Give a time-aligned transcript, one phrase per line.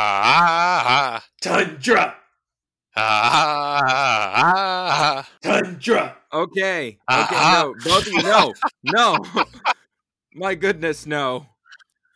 [0.00, 0.44] Ah,
[1.40, 2.14] Tundra.
[2.96, 3.80] ah,
[4.36, 6.16] ah, Tundra.
[6.32, 6.98] Okay.
[7.10, 7.34] Okay.
[7.34, 7.74] No.
[7.84, 8.22] Both of you.
[8.22, 8.54] No.
[8.84, 9.18] No.
[10.34, 11.46] My goodness, no.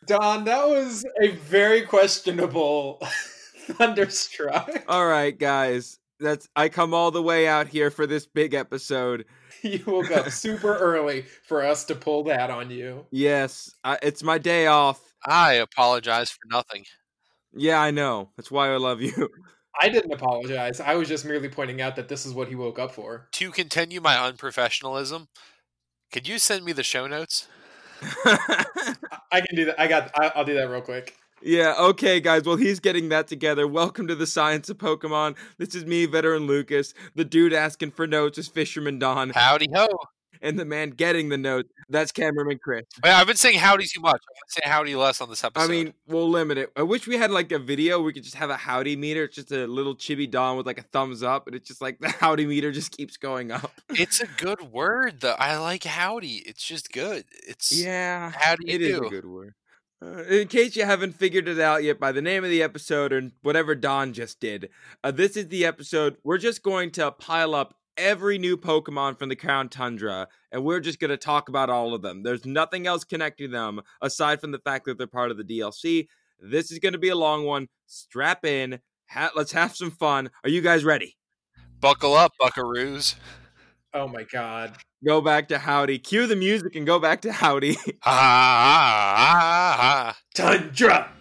[0.05, 2.99] Don, that was a very questionable
[3.71, 4.83] thunderstruck.
[4.87, 5.99] All right, guys.
[6.19, 9.25] That's I come all the way out here for this big episode.
[9.61, 13.05] You woke up super early for us to pull that on you.
[13.11, 15.12] Yes, I, it's my day off.
[15.25, 16.85] I apologize for nothing.
[17.53, 18.29] Yeah, I know.
[18.35, 19.29] That's why I love you.
[19.81, 20.79] I didn't apologize.
[20.79, 23.27] I was just merely pointing out that this is what he woke up for.
[23.33, 25.27] To continue my unprofessionalism,
[26.11, 27.47] could you send me the show notes?
[28.25, 28.65] I-
[29.31, 29.79] I can do that.
[29.79, 30.11] I got.
[30.35, 31.15] I'll do that real quick.
[31.41, 32.43] yeah, okay, guys.
[32.43, 33.67] Well, he's getting that together.
[33.67, 35.35] Welcome to the Science of Pokemon.
[35.57, 36.93] This is me, Veteran Lucas.
[37.15, 39.87] The dude asking for notes is Fisherman Don, Howdy ho.
[40.43, 42.83] And the man getting the notes that's Cameraman Chris.
[43.03, 44.21] I've been saying howdy too much.
[44.29, 45.65] I'm gonna say howdy less on this episode.
[45.65, 46.71] I mean, we'll limit it.
[46.75, 48.01] I wish we had like a video.
[48.01, 49.23] We could just have a howdy meter.
[49.23, 51.99] It's just a little chibi Don with like a thumbs up, and it's just like
[51.99, 53.71] the howdy meter just keeps going up.
[53.89, 55.35] it's a good word though.
[55.39, 56.43] I like howdy.
[56.45, 57.25] It's just good.
[57.47, 59.05] It's Yeah, how do you it is do?
[59.07, 59.53] a good word.
[60.03, 63.13] Uh, in case you haven't figured it out yet by the name of the episode
[63.13, 64.69] and whatever Don just did,
[65.01, 66.17] uh, this is the episode.
[66.25, 70.79] We're just going to pile up every new Pokemon from the Crown Tundra, and we're
[70.79, 72.23] just going to talk about all of them.
[72.23, 76.07] There's nothing else connecting them aside from the fact that they're part of the DLC.
[76.39, 77.67] This is going to be a long one.
[77.85, 78.79] Strap in.
[79.09, 80.29] Ha- let's have some fun.
[80.43, 81.15] Are you guys ready?
[81.79, 83.15] Buckle up, buckaroos.
[83.93, 84.75] Oh my god.
[85.05, 85.99] Go back to Howdy.
[85.99, 87.77] Cue the music and go back to Howdy.
[88.05, 91.12] Ah, ah, ah, Tundra.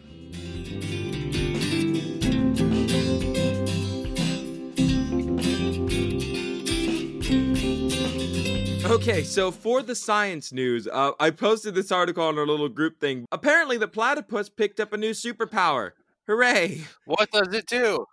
[9.03, 13.01] Okay, so for the science news, uh, I posted this article on our little group
[13.01, 13.27] thing.
[13.33, 15.91] Apparently, the platypus picked up a new superpower.
[16.29, 16.83] Hooray!
[17.07, 18.07] What does it do?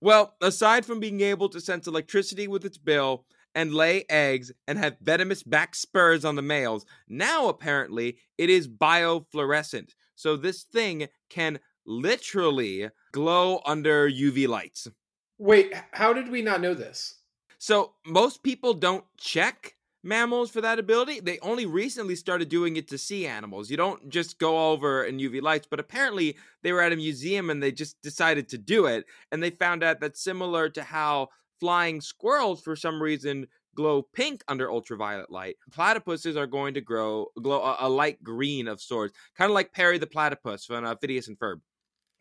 [0.00, 4.78] Well, aside from being able to sense electricity with its bill and lay eggs and
[4.78, 9.90] have venomous back spurs on the males, now apparently it is biofluorescent.
[10.14, 14.88] So this thing can literally glow under UV lights.
[15.36, 17.16] Wait, how did we not know this?
[17.58, 21.20] So most people don't check mammals for that ability.
[21.20, 23.70] They only recently started doing it to sea animals.
[23.70, 27.50] You don't just go over in UV lights, but apparently they were at a museum
[27.50, 29.04] and they just decided to do it.
[29.32, 31.28] And they found out that similar to how
[31.58, 37.26] flying squirrels, for some reason, glow pink under ultraviolet light, platypuses are going to grow
[37.40, 40.94] glow a, a light green of sorts, kind of like Perry the platypus from uh,
[41.02, 41.60] and Ferb.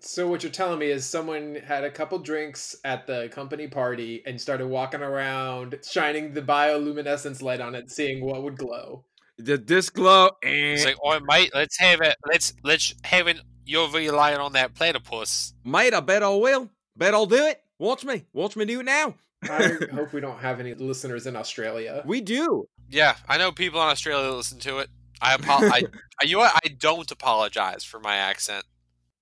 [0.02, 4.24] So what you're telling me is someone had a couple drinks at the company party
[4.26, 9.04] and started walking around shining the bioluminescence light on it, seeing what would glow.
[9.42, 10.32] Did this glow?
[10.42, 10.54] And...
[10.54, 12.16] It's like, oh mate, let's have it.
[12.26, 15.54] Let's let's have an UV light on that platypus.
[15.66, 16.70] Mate, I bet I will.
[16.96, 17.62] Bet I'll do it.
[17.78, 18.26] Watch me.
[18.34, 19.16] Watch me do it now.
[19.44, 22.04] I hope we don't have any listeners in Australia.
[22.06, 22.68] We do.
[22.90, 24.90] Yeah, I know people in Australia listen to it.
[25.22, 25.84] I apo- I,
[26.22, 26.60] I you know what?
[26.64, 28.66] I don't apologize for my accent.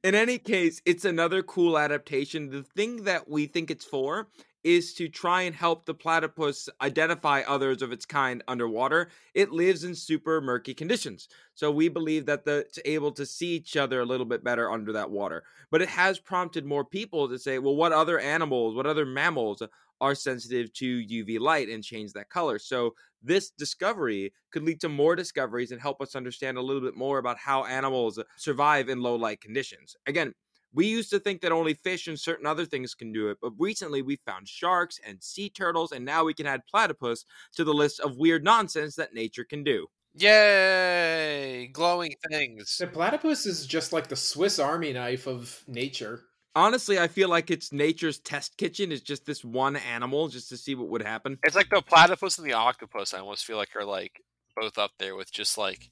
[0.04, 2.50] In any case, it's another cool adaptation.
[2.50, 4.28] The thing that we think it's for
[4.64, 9.08] is to try and help the platypus identify others of its kind underwater.
[9.34, 11.28] It lives in super murky conditions.
[11.54, 14.70] So we believe that the, it's able to see each other a little bit better
[14.70, 15.44] under that water.
[15.70, 19.62] But it has prompted more people to say, well, what other animals, what other mammals
[20.00, 22.58] are sensitive to UV light and change that color?
[22.58, 26.96] So this discovery could lead to more discoveries and help us understand a little bit
[26.96, 29.96] more about how animals survive in low light conditions.
[30.06, 30.34] Again,
[30.72, 33.52] we used to think that only fish and certain other things can do it, but
[33.58, 37.24] recently we found sharks and sea turtles, and now we can add platypus
[37.56, 39.86] to the list of weird nonsense that nature can do.
[40.14, 41.68] Yay!
[41.72, 42.76] Glowing things.
[42.78, 46.27] The platypus is just like the Swiss Army knife of nature.
[46.58, 50.56] Honestly, I feel like it's nature's test kitchen is just this one animal just to
[50.56, 51.38] see what would happen.
[51.44, 53.14] It's like the platypus and the octopus.
[53.14, 54.20] I almost feel like are like
[54.56, 55.88] both up there with just like,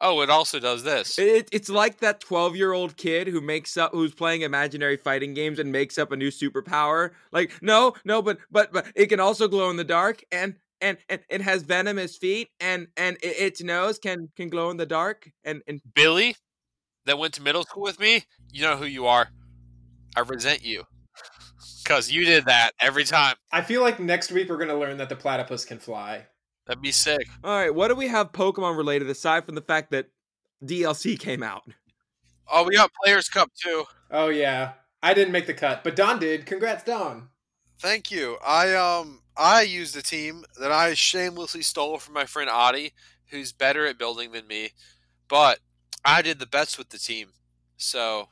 [0.00, 1.18] oh, it also does this.
[1.18, 5.34] It, it's like that 12 year old kid who makes up, who's playing imaginary fighting
[5.34, 7.10] games and makes up a new superpower.
[7.30, 10.96] Like, no, no, but, but, but it can also glow in the dark and, and,
[11.10, 14.86] and it has venomous feet and, and it, its nose can, can glow in the
[14.86, 15.30] dark.
[15.44, 16.34] And, and Billy,
[17.04, 18.24] that went to middle school with me.
[18.50, 19.28] You know who you are.
[20.16, 20.84] I resent you
[21.82, 23.36] because you did that every time.
[23.50, 26.26] I feel like next week we're going to learn that the platypus can fly.
[26.66, 27.26] That'd be sick.
[27.42, 30.10] all right, what do we have Pokemon related aside from the fact that
[30.62, 31.62] DLC came out?
[32.50, 33.84] Oh, we got Players Cup too.
[34.10, 34.72] Oh yeah,
[35.02, 36.46] I didn't make the cut, but Don did.
[36.46, 37.28] Congrats, Don.
[37.80, 38.36] Thank you.
[38.46, 42.92] I um I used a team that I shamelessly stole from my friend Adi,
[43.26, 44.70] who's better at building than me,
[45.28, 45.60] but
[46.04, 47.28] I did the best with the team.
[47.76, 48.28] So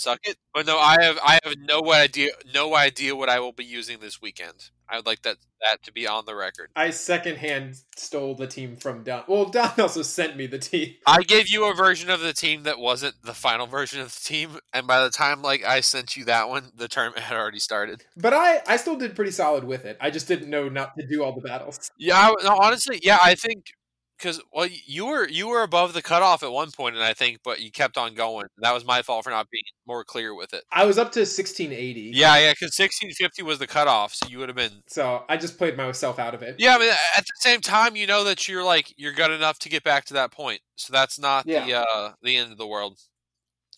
[0.00, 0.36] suck it.
[0.52, 4.00] But no, I have I have no idea no idea what I will be using
[4.00, 4.70] this weekend.
[4.88, 6.70] I would like that that to be on the record.
[6.74, 9.24] I secondhand stole the team from Don.
[9.28, 10.94] Well, Don also sent me the team.
[11.06, 14.20] I gave you a version of the team that wasn't the final version of the
[14.20, 17.60] team, and by the time like I sent you that one, the tournament had already
[17.60, 18.04] started.
[18.16, 19.96] But I, I still did pretty solid with it.
[20.00, 21.90] I just didn't know not to do all the battles.
[21.98, 23.66] Yeah, I, no, honestly, yeah, I think
[24.20, 27.40] because well, you were you were above the cutoff at one point, and I think,
[27.44, 28.46] but you kept on going.
[28.58, 30.64] That was my fault for not being more clear with it.
[30.70, 32.12] I was up to 1680.
[32.14, 34.82] Yeah, yeah, because sixteen fifty was the cutoff, so you would have been.
[34.88, 36.56] So I just played myself out of it.
[36.58, 39.58] Yeah, I mean, at the same time, you know that you're like you're good enough
[39.60, 42.66] to get back to that point, so that's not the uh the end of the
[42.66, 42.98] world.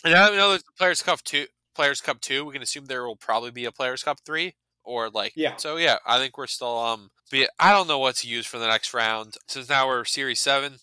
[0.04, 3.06] And we know there's a Players Cup two, Players Cup two, we can assume there
[3.06, 4.54] will probably be a Players Cup three,
[4.84, 5.56] or like Yeah.
[5.56, 7.10] So yeah, I think we're still um.
[7.30, 10.40] Be I don't know what to use for the next round since now we're Series
[10.40, 10.74] seven.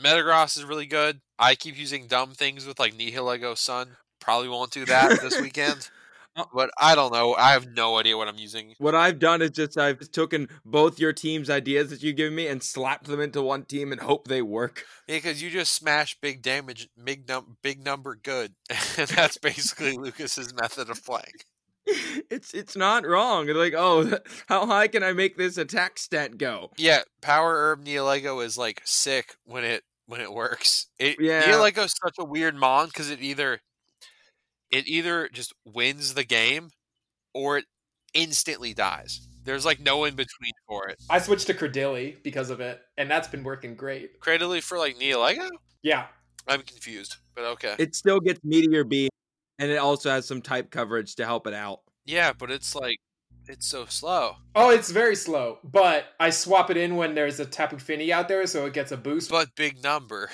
[0.00, 1.20] Metagross is really good.
[1.38, 3.96] I keep using dumb things with like Nihilego Sun.
[4.20, 5.88] Probably won't do that this weekend.
[6.36, 7.34] Uh, But I don't know.
[7.34, 8.74] I have no idea what I'm using.
[8.78, 12.48] What I've done is just I've taken both your team's ideas that you've given me
[12.48, 14.84] and slapped them into one team and hope they work.
[15.06, 18.54] Yeah, because you just smash big damage, big num, big number, good,
[18.98, 21.34] and that's basically Lucas's method of playing.
[22.30, 23.46] It's it's not wrong.
[23.48, 26.70] Like, oh, how high can I make this attack stat go?
[26.76, 30.86] Yeah, Power Herb Nihilego is like sick when it when it works.
[30.98, 31.42] It Yeah.
[31.42, 33.60] Nihilego is such a weird mon because it either
[34.70, 36.70] it either just wins the game
[37.34, 37.66] or it
[38.14, 39.28] instantly dies.
[39.44, 40.96] There's like no in between for it.
[41.10, 44.20] I switched to Cradily because of it, and that's been working great.
[44.20, 45.50] Cradily for like Nihilego?
[45.82, 46.06] Yeah.
[46.48, 47.74] I'm confused, but okay.
[47.78, 49.10] It still gets meteor beam,
[49.58, 51.80] and it also has some type coverage to help it out.
[52.04, 52.98] yeah, but it's like
[53.46, 54.36] it's so slow.
[54.54, 58.26] Oh, it's very slow, but I swap it in when there's a Tapu Fini out
[58.26, 59.30] there, so it gets a boost.
[59.30, 60.30] But big number.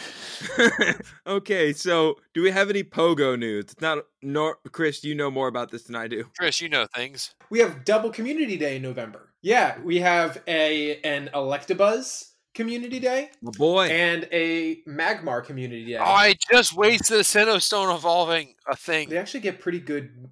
[1.27, 3.65] okay, so do we have any Pogo news?
[3.65, 5.03] It's not nor Chris.
[5.03, 6.25] You know more about this than I do.
[6.39, 7.35] Chris, you know things.
[7.51, 9.33] We have double Community Day in November.
[9.43, 13.87] Yeah, we have a an Electabuzz Community Day My boy.
[13.89, 15.97] and a Magmar Community Day.
[15.99, 19.09] Oh, I just wasted a Sinnoh Stone evolving a thing.
[19.09, 20.29] They actually get pretty good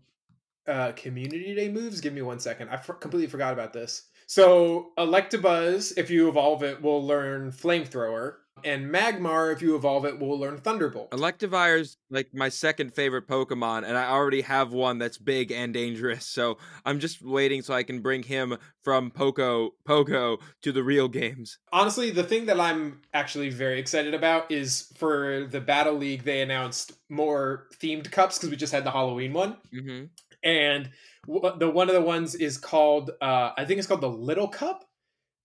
[0.67, 2.01] uh, Community Day moves.
[2.01, 2.69] Give me one second.
[2.71, 4.05] I for- completely forgot about this.
[4.27, 8.35] So Electabuzz, if you evolve it, will learn Flamethrower,
[8.65, 11.11] and Magmar, if you evolve it, will learn Thunderbolt.
[11.11, 16.25] Electivire's like my second favorite Pokemon, and I already have one that's big and dangerous.
[16.27, 21.09] So I'm just waiting so I can bring him from Poco Pogo to the real
[21.09, 21.59] games.
[21.73, 26.41] Honestly, the thing that I'm actually very excited about is for the Battle League, they
[26.41, 29.57] announced more themed cups because we just had the Halloween one.
[29.75, 30.05] Mm-hmm.
[30.43, 30.91] and
[31.27, 34.88] the one of the ones is called uh, I think it's called the Little Cup.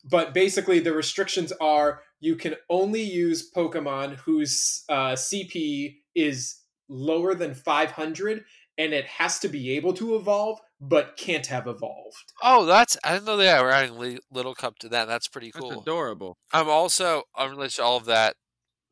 [0.03, 6.59] But basically, the restrictions are you can only use Pokemon whose uh, CP is
[6.89, 8.43] lower than 500,
[8.77, 12.33] and it has to be able to evolve, but can't have evolved.
[12.41, 15.07] Oh, that's I didn't know they were adding Little Cup to that.
[15.07, 15.69] That's pretty cool.
[15.69, 15.81] That's cool.
[15.83, 16.37] adorable.
[16.51, 18.35] I'm also unrelated to all of that.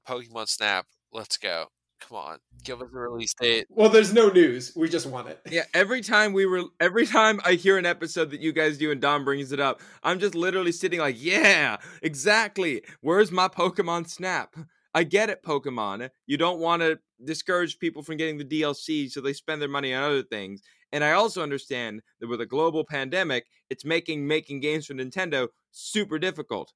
[0.07, 0.85] Pokemon Snap.
[1.11, 1.67] Let's go.
[2.07, 3.68] Come on, give us a release date.
[3.69, 4.74] Well, there's no news.
[4.75, 5.39] We just want it.
[5.50, 8.92] Yeah, every time we were, every time I hear an episode that you guys do
[8.92, 12.81] and Don brings it up, I'm just literally sitting like, yeah, exactly.
[13.01, 14.56] Where's my Pokemon Snap?
[14.94, 16.09] I get it, Pokemon.
[16.25, 19.94] You don't want to discourage people from getting the DLC, so they spend their money
[19.94, 20.62] on other things.
[20.91, 25.48] And I also understand that with a global pandemic, it's making making games for Nintendo
[25.72, 26.74] super difficult.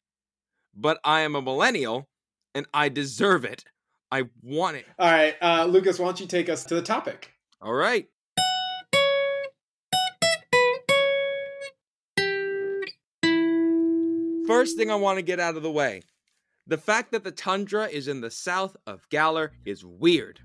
[0.73, 2.07] But I am a millennial,
[2.53, 3.65] and I deserve it.
[4.11, 4.85] I want it.
[4.99, 7.31] All right, uh, Lucas, why don't you take us to the topic?
[7.61, 8.07] All right.
[14.47, 16.01] First thing I want to get out of the way
[16.67, 20.39] the fact that the tundra is in the south of Galar is weird.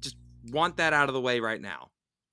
[0.00, 0.16] Just
[0.52, 1.90] want that out of the way right now.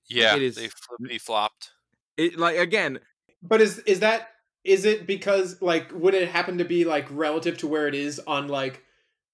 [0.08, 1.72] Yeah, It is- they flippity flopped.
[2.16, 3.00] It like again,
[3.42, 4.30] But is is that
[4.64, 8.18] is it because like would it happen to be like relative to where it is
[8.20, 8.84] on like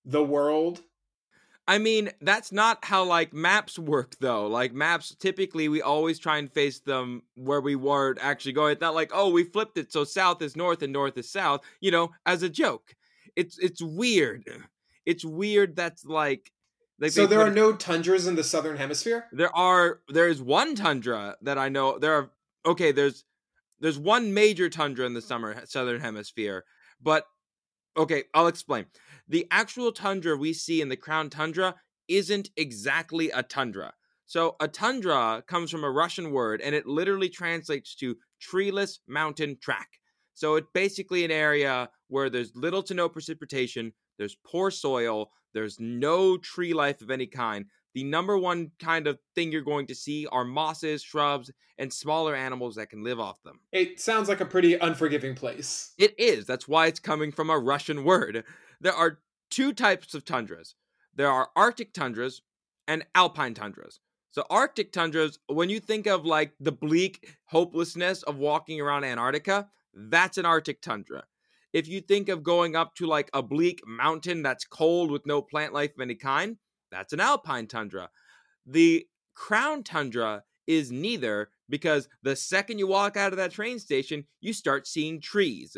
[0.05, 0.83] the world?
[1.69, 4.47] I mean, that's not how like maps work though.
[4.49, 8.73] Like maps typically we always try and face them where we weren't actually going.
[8.73, 11.61] It's not like, oh, we flipped it so south is north and north is south,
[11.81, 12.95] you know, as a joke.
[13.37, 14.45] It's it's weird.
[15.07, 16.51] It's weird that's like
[16.99, 19.27] like so there are it- no tundras in the southern hemisphere.
[19.33, 21.99] there are there is one tundra that I know.
[21.99, 22.31] There are
[22.67, 22.93] okay.
[22.93, 23.25] There's
[23.81, 26.65] there's one major tundra in the summer southern hemisphere,
[27.01, 27.25] but
[27.97, 28.87] okay, I'll explain.
[29.33, 33.95] The actual tundra we see in the crown tundra isn't exactly a tundra.
[34.27, 39.57] So a tundra comes from a Russian word, and it literally translates to treeless mountain
[39.59, 39.89] track.
[40.35, 45.81] So it's basically an area where there's little to no precipitation, there's poor soil, there's
[45.81, 47.65] no tree life of any kind.
[47.95, 52.35] the number one kind of thing you're going to see are mosses, shrubs, and smaller
[52.35, 53.61] animals that can live off them.
[53.71, 55.93] It sounds like a pretty unforgiving place.
[55.99, 56.47] It is.
[56.47, 58.45] That's why it's coming from a Russian word.
[58.83, 59.21] There are
[59.51, 60.75] two types of tundras
[61.15, 62.43] there are Arctic tundras
[62.89, 64.01] and alpine tundras.
[64.31, 69.69] So, Arctic tundras, when you think of like the bleak hopelessness of walking around Antarctica,
[69.95, 71.25] that's an Arctic tundra.
[71.75, 75.43] If you think of going up to like a bleak mountain that's cold with no
[75.43, 76.57] plant life of any kind,
[76.91, 78.09] that's an alpine tundra.
[78.67, 84.25] The crown tundra is neither because the second you walk out of that train station,
[84.41, 85.77] you start seeing trees.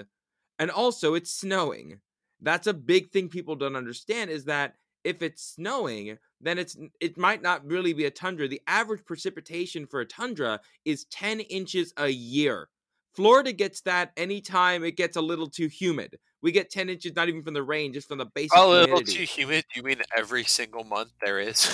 [0.58, 2.00] And also, it's snowing.
[2.44, 7.18] That's a big thing people don't understand is that if it's snowing, then it's it
[7.18, 8.46] might not really be a tundra.
[8.48, 12.68] The average precipitation for a tundra is 10 inches a year.
[13.14, 16.18] Florida gets that anytime it gets a little too humid.
[16.42, 18.86] We get 10 inches not even from the rain, just from the basic A little
[18.86, 19.12] humidity.
[19.12, 19.64] too humid.
[19.74, 21.70] You mean every single month there is?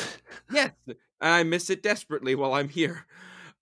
[0.52, 3.06] Yes, and I miss it desperately while I'm here.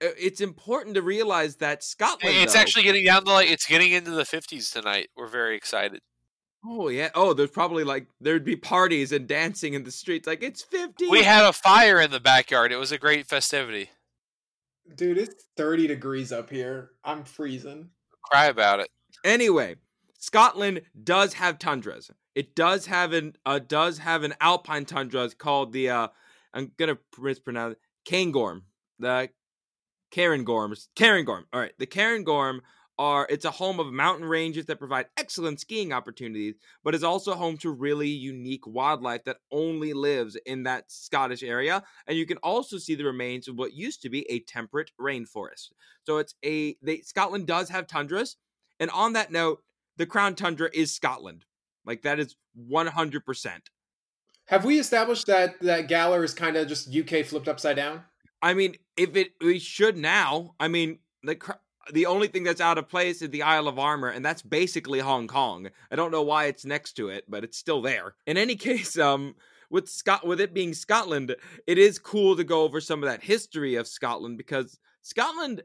[0.01, 2.37] It's important to realize that Scotland.
[2.39, 5.09] it's though- actually getting down to like it's getting into the 50s tonight.
[5.17, 6.01] We're very excited.
[6.65, 7.11] Oh yeah.
[7.15, 10.27] Oh, there's probably like there'd be parties and dancing in the streets.
[10.27, 11.09] Like it's 50.
[11.09, 12.73] We had a fire in the backyard.
[12.73, 13.91] It was a great festivity.
[14.95, 16.91] Dude, it's 30 degrees up here.
[17.05, 17.91] I'm freezing.
[18.23, 18.89] Cry about it.
[19.25, 19.77] Anyway,
[20.19, 22.11] Scotland does have tundras.
[22.35, 26.09] It does have an uh, does have an alpine tundra it's called the uh
[26.55, 28.63] I'm gonna mispronounce it Cairngorm.
[28.99, 29.29] The
[30.13, 30.89] Cairngorms.
[30.97, 31.45] Cairngorm.
[31.53, 31.73] All right.
[31.79, 32.61] The Cairngorm
[32.99, 37.35] are it's a home of mountain ranges that provide excellent skiing opportunities, but is also
[37.35, 41.83] home to really unique wildlife that only lives in that Scottish area.
[42.07, 45.69] And you can also see the remains of what used to be a temperate rainforest.
[46.05, 48.37] So it's a they Scotland does have tundras.
[48.81, 49.63] And on that note,
[49.97, 51.45] the Crown Tundra is Scotland.
[51.85, 52.37] Like that is
[52.71, 53.49] 100%.
[54.47, 58.03] Have we established that that Galar is kind of just UK flipped upside down?
[58.41, 60.55] I mean, if it we should now.
[60.59, 61.37] I mean, the
[61.93, 65.01] the only thing that's out of place is the Isle of Armor, and that's basically
[65.01, 65.69] Hong Kong.
[65.91, 68.15] I don't know why it's next to it, but it's still there.
[68.27, 69.35] In any case, um,
[69.71, 71.35] with Scot with it being Scotland,
[71.67, 75.63] it is cool to go over some of that history of Scotland because Scotland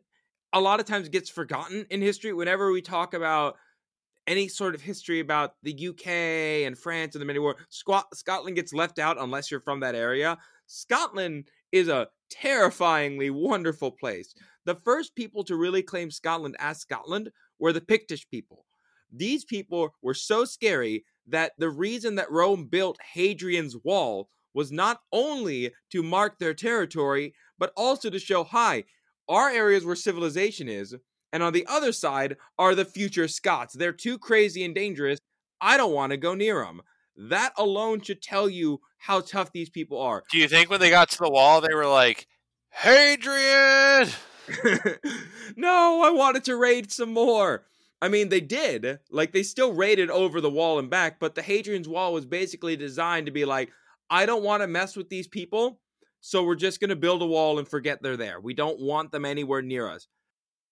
[0.51, 3.56] a lot of times gets forgotten in history whenever we talk about
[4.27, 6.08] any sort of history about the UK
[6.65, 7.58] and France and the many war.
[7.70, 10.38] Squat- Scotland gets left out unless you're from that area.
[10.68, 14.34] Scotland is a terrifyingly wonderful place.
[14.65, 18.65] The first people to really claim Scotland as Scotland were the Pictish people.
[19.12, 25.01] These people were so scary that the reason that Rome built Hadrian's Wall was not
[25.12, 28.84] only to mark their territory, but also to show, hi,
[29.27, 30.96] our areas where civilization is,
[31.32, 33.74] and on the other side are the future Scots.
[33.74, 35.20] They're too crazy and dangerous.
[35.60, 36.82] I don't want to go near them.
[37.15, 40.24] That alone should tell you how tough these people are.
[40.32, 42.27] Do you think when they got to the wall, they were like,
[42.70, 44.10] Hadrian?
[45.55, 47.65] no, I wanted to raid some more.
[48.01, 49.00] I mean, they did.
[49.12, 52.75] Like, they still raided over the wall and back, but the Hadrian's Wall was basically
[52.75, 53.71] designed to be like,
[54.09, 55.79] I don't want to mess with these people,
[56.19, 58.39] so we're just going to build a wall and forget they're there.
[58.39, 60.07] We don't want them anywhere near us.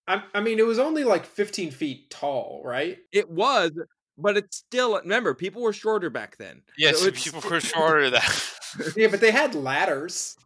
[0.06, 2.98] I, I mean, it was only like 15 feet tall, right?
[3.12, 3.70] It was,
[4.18, 6.62] but it's still, remember, people were shorter back then.
[6.76, 8.12] Yes, So people were shorter than
[8.76, 8.92] that.
[8.96, 10.36] Yeah, but they had ladders.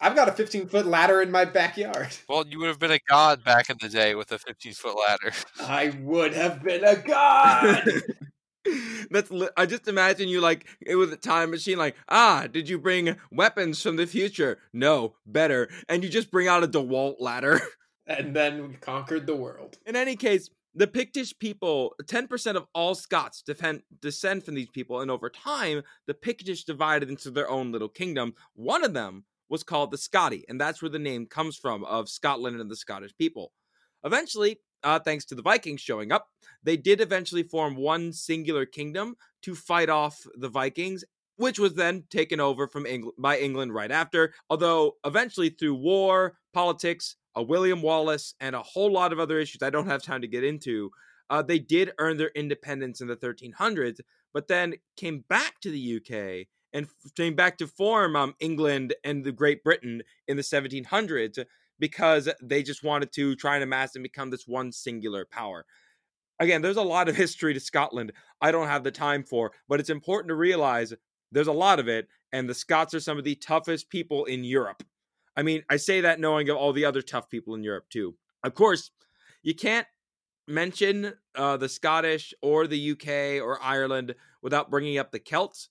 [0.00, 2.16] I've got a 15 foot ladder in my backyard.
[2.28, 4.96] well, you would have been a god back in the day with a 15 foot
[4.96, 5.32] ladder.
[5.60, 7.84] I would have been a god.
[9.10, 11.78] That's li- I just imagine you like it was a time machine.
[11.78, 14.58] Like, ah, did you bring weapons from the future?
[14.72, 15.68] No, better.
[15.88, 17.60] And you just bring out a Dewalt ladder.
[18.06, 19.78] and then we conquered the world.
[19.86, 24.68] In any case, the Pictish people, ten percent of all Scots defend, descend from these
[24.68, 28.34] people, and over time, the Pictish divided into their own little kingdom.
[28.54, 32.08] One of them was called the Scotty, and that's where the name comes from of
[32.08, 33.52] Scotland and the Scottish people.
[34.04, 36.28] Eventually, uh, thanks to the Vikings showing up,
[36.62, 41.04] they did eventually form one singular kingdom to fight off the Vikings,
[41.36, 44.34] which was then taken over from England by England right after.
[44.50, 49.62] Although eventually, through war, politics, a William Wallace, and a whole lot of other issues
[49.62, 50.90] I don't have time to get into,
[51.30, 54.00] uh, they did earn their independence in the 1300s,
[54.32, 59.24] but then came back to the UK and came back to form um, England and
[59.24, 61.44] the Great Britain in the 1700s
[61.78, 65.64] because they just wanted to try and amass and become this one singular power.
[66.40, 69.80] Again, there's a lot of history to Scotland I don't have the time for, but
[69.80, 70.94] it's important to realize
[71.32, 74.44] there's a lot of it, and the Scots are some of the toughest people in
[74.44, 74.82] Europe.
[75.36, 78.14] I mean, I say that knowing of all the other tough people in Europe too.
[78.42, 78.90] Of course,
[79.42, 79.86] you can't
[80.46, 85.68] mention uh, the Scottish or the UK or Ireland without bringing up the Celts.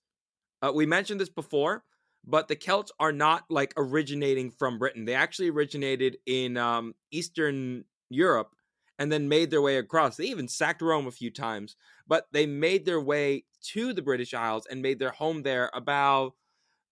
[0.62, 1.84] Uh, we mentioned this before,
[2.26, 5.06] but the Celts are not like originating from Britain.
[5.06, 8.52] They actually originated in um, Eastern Europe
[9.00, 10.18] and then made their way across.
[10.18, 11.76] They even sacked Rome a few times,
[12.08, 16.34] but they made their way to the British Isles and made their home there about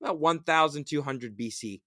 [0.02, 1.82] about 1200 BC.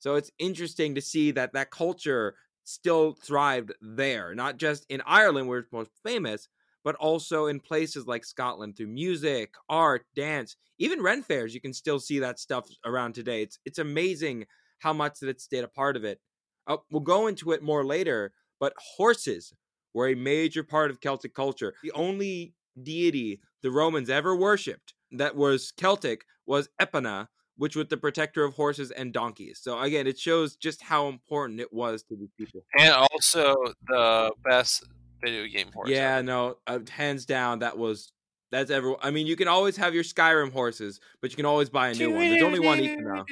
[0.00, 5.48] So it's interesting to see that that culture still thrived there, not just in Ireland
[5.48, 6.48] where it's most famous,
[6.84, 11.54] but also in places like Scotland through music, art, dance, even Ren fairs.
[11.54, 13.42] You can still see that stuff around today.
[13.42, 14.44] It's it's amazing
[14.78, 16.20] how much that it stayed a part of it.
[16.66, 19.52] Uh, we'll go into it more later, but horses
[19.94, 21.74] were a major part of Celtic culture.
[21.82, 27.96] The only deity the Romans ever worshipped that was Celtic was Epona, which was the
[27.96, 29.60] protector of horses and donkeys.
[29.62, 32.64] So again, it shows just how important it was to these people.
[32.78, 33.54] And also
[33.86, 34.84] the best
[35.24, 35.90] video game horse.
[35.90, 38.12] Yeah, no, uh, hands down, that was
[38.50, 39.00] that's everyone.
[39.02, 41.94] I mean, you can always have your Skyrim horses, but you can always buy a
[41.94, 42.20] new one.
[42.20, 43.24] There's only one each now.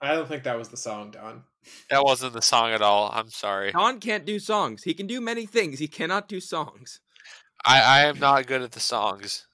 [0.00, 1.44] I don't think that was the song, Don.
[1.90, 3.10] That wasn't the song at all.
[3.12, 3.72] I'm sorry.
[3.72, 4.82] Don can't do songs.
[4.82, 5.78] He can do many things.
[5.78, 7.00] He cannot do songs.
[7.66, 9.46] I, I am not good at the songs.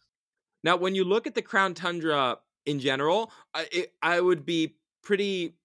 [0.63, 4.77] Now, when you look at the Crown Tundra in general, I, it, I would be
[5.03, 5.57] pretty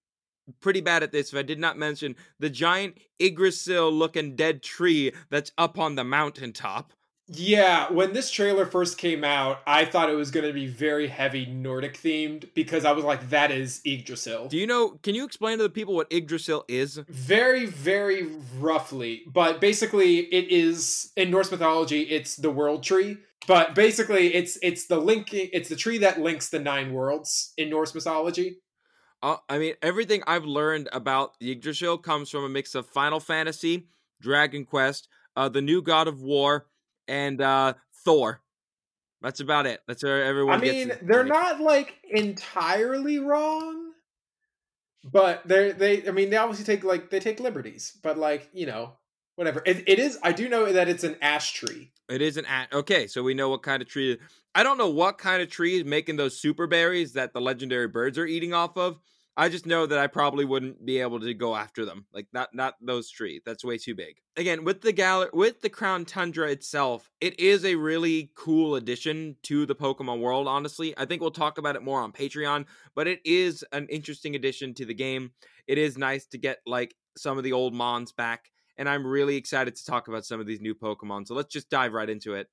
[0.60, 5.12] pretty bad at this if I did not mention the giant Yggdrasil looking dead tree
[5.30, 6.92] that's up on the mountaintop.
[7.28, 11.06] Yeah, when this trailer first came out, I thought it was going to be very
[11.06, 14.48] heavy Nordic themed because I was like, that is Yggdrasil.
[14.48, 16.96] Do you know, can you explain to the people what Yggdrasil is?
[17.08, 19.22] Very, very roughly.
[19.32, 23.18] But basically, it is, in Norse mythology, it's the world tree.
[23.46, 27.70] But basically, it's it's the linking, it's the tree that links the nine worlds in
[27.70, 28.58] Norse mythology.
[29.22, 33.86] Uh, I mean, everything I've learned about Yggdrasil comes from a mix of Final Fantasy,
[34.20, 36.66] Dragon Quest, uh, the new God of War,
[37.06, 37.74] and uh,
[38.04, 38.40] Thor.
[39.20, 39.80] That's about it.
[39.86, 40.58] That's where everyone.
[40.58, 43.92] I mean, they're not like entirely wrong,
[45.04, 46.08] but they're they.
[46.08, 48.94] I mean, they obviously take like they take liberties, but like you know,
[49.36, 49.62] whatever.
[49.64, 50.18] It, it is.
[50.24, 51.92] I do know that it's an ash tree.
[52.08, 52.66] It is an ash.
[52.72, 54.18] Okay, so we know what kind of tree.
[54.56, 57.86] I don't know what kind of tree is making those super berries that the legendary
[57.86, 58.98] birds are eating off of.
[59.36, 62.06] I just know that I probably wouldn't be able to go after them.
[62.12, 63.40] Like not not those three.
[63.44, 64.16] That's way too big.
[64.36, 69.36] Again, with the gal with the Crown Tundra itself, it is a really cool addition
[69.44, 70.94] to the Pokemon world, honestly.
[70.98, 74.74] I think we'll talk about it more on Patreon, but it is an interesting addition
[74.74, 75.32] to the game.
[75.66, 79.36] It is nice to get like some of the old Mons back, and I'm really
[79.36, 81.26] excited to talk about some of these new Pokemon.
[81.26, 82.48] So let's just dive right into it.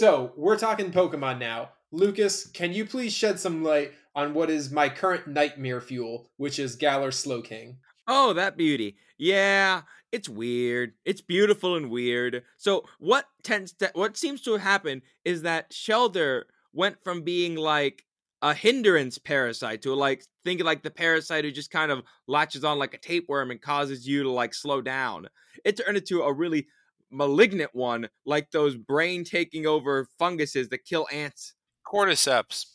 [0.00, 1.72] So we're talking Pokemon now.
[1.92, 6.58] Lucas, can you please shed some light on what is my current nightmare fuel, which
[6.58, 7.76] is Galar Slowking?
[8.08, 8.96] Oh, that beauty.
[9.18, 10.94] Yeah, it's weird.
[11.04, 12.44] It's beautiful and weird.
[12.56, 18.06] So what tends to what seems to happen is that Shellder went from being like
[18.40, 22.78] a hindrance parasite to like thinking like the parasite who just kind of latches on
[22.78, 25.28] like a tapeworm and causes you to like slow down.
[25.62, 26.68] It turned into a really
[27.10, 31.54] malignant one, like those brain taking over funguses that kill ants.
[31.86, 32.66] Cordyceps.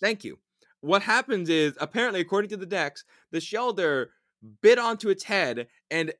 [0.00, 0.38] Thank you.
[0.80, 4.08] What happens is, apparently, according to the Dex, the Shellder
[4.62, 6.12] bit onto its head and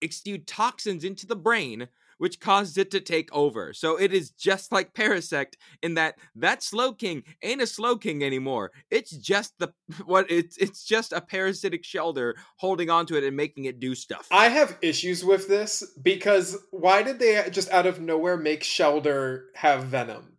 [0.00, 1.88] exude toxins into the brain,
[2.22, 3.72] which causes it to take over.
[3.72, 8.22] So it is just like Parasect in that that Slow King ain't a Slow King
[8.22, 8.70] anymore.
[8.92, 9.72] It's just the
[10.04, 14.28] what it's it's just a parasitic Shellder holding onto it and making it do stuff.
[14.30, 19.46] I have issues with this because why did they just out of nowhere make Shellder
[19.56, 20.36] have venom?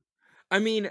[0.50, 0.90] I mean,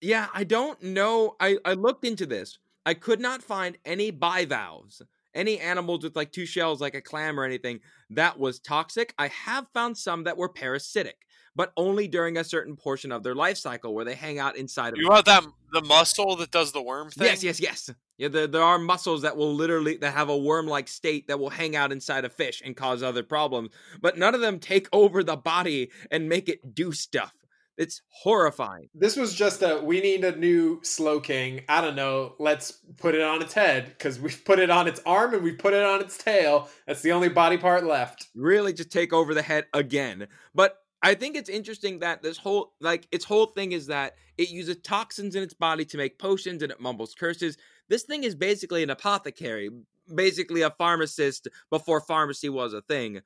[0.00, 1.36] yeah, I don't know.
[1.38, 2.58] I I looked into this.
[2.84, 5.00] I could not find any bivalves
[5.34, 9.14] any animals with like two shells, like a clam or anything, that was toxic.
[9.18, 13.34] I have found some that were parasitic, but only during a certain portion of their
[13.34, 14.98] life cycle where they hang out inside of.
[14.98, 17.26] You want that the mussel that does the worm thing?
[17.26, 17.90] Yes, yes, yes.
[18.16, 21.50] Yeah, there, there are mussels that will literally that have a worm-like state that will
[21.50, 23.70] hang out inside a fish and cause other problems,
[24.00, 27.34] but none of them take over the body and make it do stuff.
[27.76, 28.88] It's horrifying.
[28.94, 31.62] This was just a we need a new slow king.
[31.68, 32.34] I don't know.
[32.38, 35.52] Let's put it on its head because we've put it on its arm and we
[35.52, 36.68] put it on its tail.
[36.86, 38.28] That's the only body part left.
[38.34, 40.28] Really, just take over the head again.
[40.54, 44.50] But I think it's interesting that this whole like its whole thing is that it
[44.50, 47.56] uses toxins in its body to make potions and it mumbles curses.
[47.88, 49.68] This thing is basically an apothecary,
[50.14, 53.20] basically a pharmacist before pharmacy was a thing,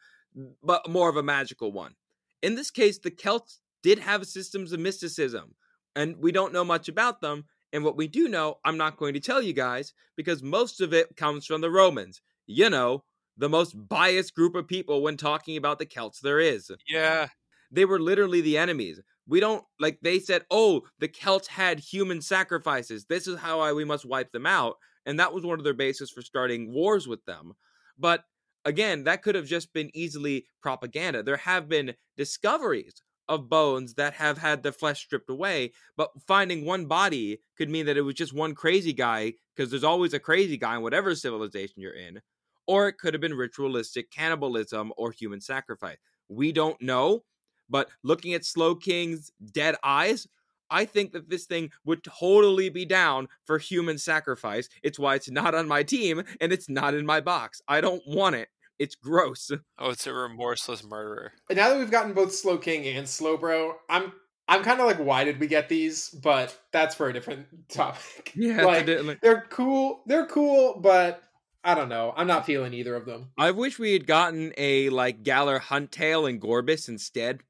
[0.63, 1.95] but more of a magical one.
[2.43, 5.55] In this case, the Celts did have systems of mysticism,
[5.97, 7.45] and we don't know much about them.
[7.73, 10.95] And what we do know, I'm not going to tell you guys because most of
[10.95, 12.23] it comes from the Romans.
[12.47, 13.05] You know,
[13.37, 16.71] the most biased group of people when talking about the Celts there is.
[16.89, 17.29] Yeah.
[17.71, 19.01] They were literally the enemies.
[19.27, 23.05] We don't like they said, "Oh, the Celts had human sacrifices.
[23.05, 25.75] This is how I, we must wipe them out." And that was one of their
[25.75, 27.53] bases for starting wars with them.
[27.99, 28.25] But
[28.65, 31.23] again, that could have just been easily propaganda.
[31.23, 36.65] There have been discoveries of bones that have had the flesh stripped away, but finding
[36.65, 40.21] one body could mean that it was just one crazy guy, because there's always a
[40.21, 42.21] crazy guy in whatever civilization you're in,
[42.67, 45.99] or it could have been ritualistic cannibalism or human sacrifice.
[46.29, 47.25] We don't know,
[47.69, 50.27] but looking at Slow King's dead eyes,
[50.71, 54.69] I think that this thing would totally be down for human sacrifice.
[54.83, 57.63] It's why it's not on my team and it's not in my box.
[57.67, 58.49] I don't want it.
[58.79, 59.51] It's gross.
[59.81, 61.33] Oh, it's a remorseless murderer.
[61.49, 64.13] And now that we've gotten both Slow King and Slowbro, I'm
[64.49, 66.09] I'm kind of like, why did we get these?
[66.11, 68.33] But that's for a different topic.
[68.35, 69.19] Yeah, like evidently.
[69.23, 70.03] they're cool.
[70.07, 71.23] They're cool, but
[71.63, 72.13] I don't know.
[72.17, 73.31] I'm not feeling either of them.
[73.37, 77.41] I wish we had gotten a like Galar Huntail and Gorebyss instead.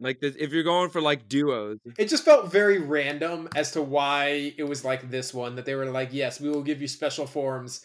[0.00, 3.82] Like this, if you're going for like duos, It just felt very random as to
[3.82, 6.86] why it was like this one that they were like, yes, we will give you
[6.86, 7.84] special forms.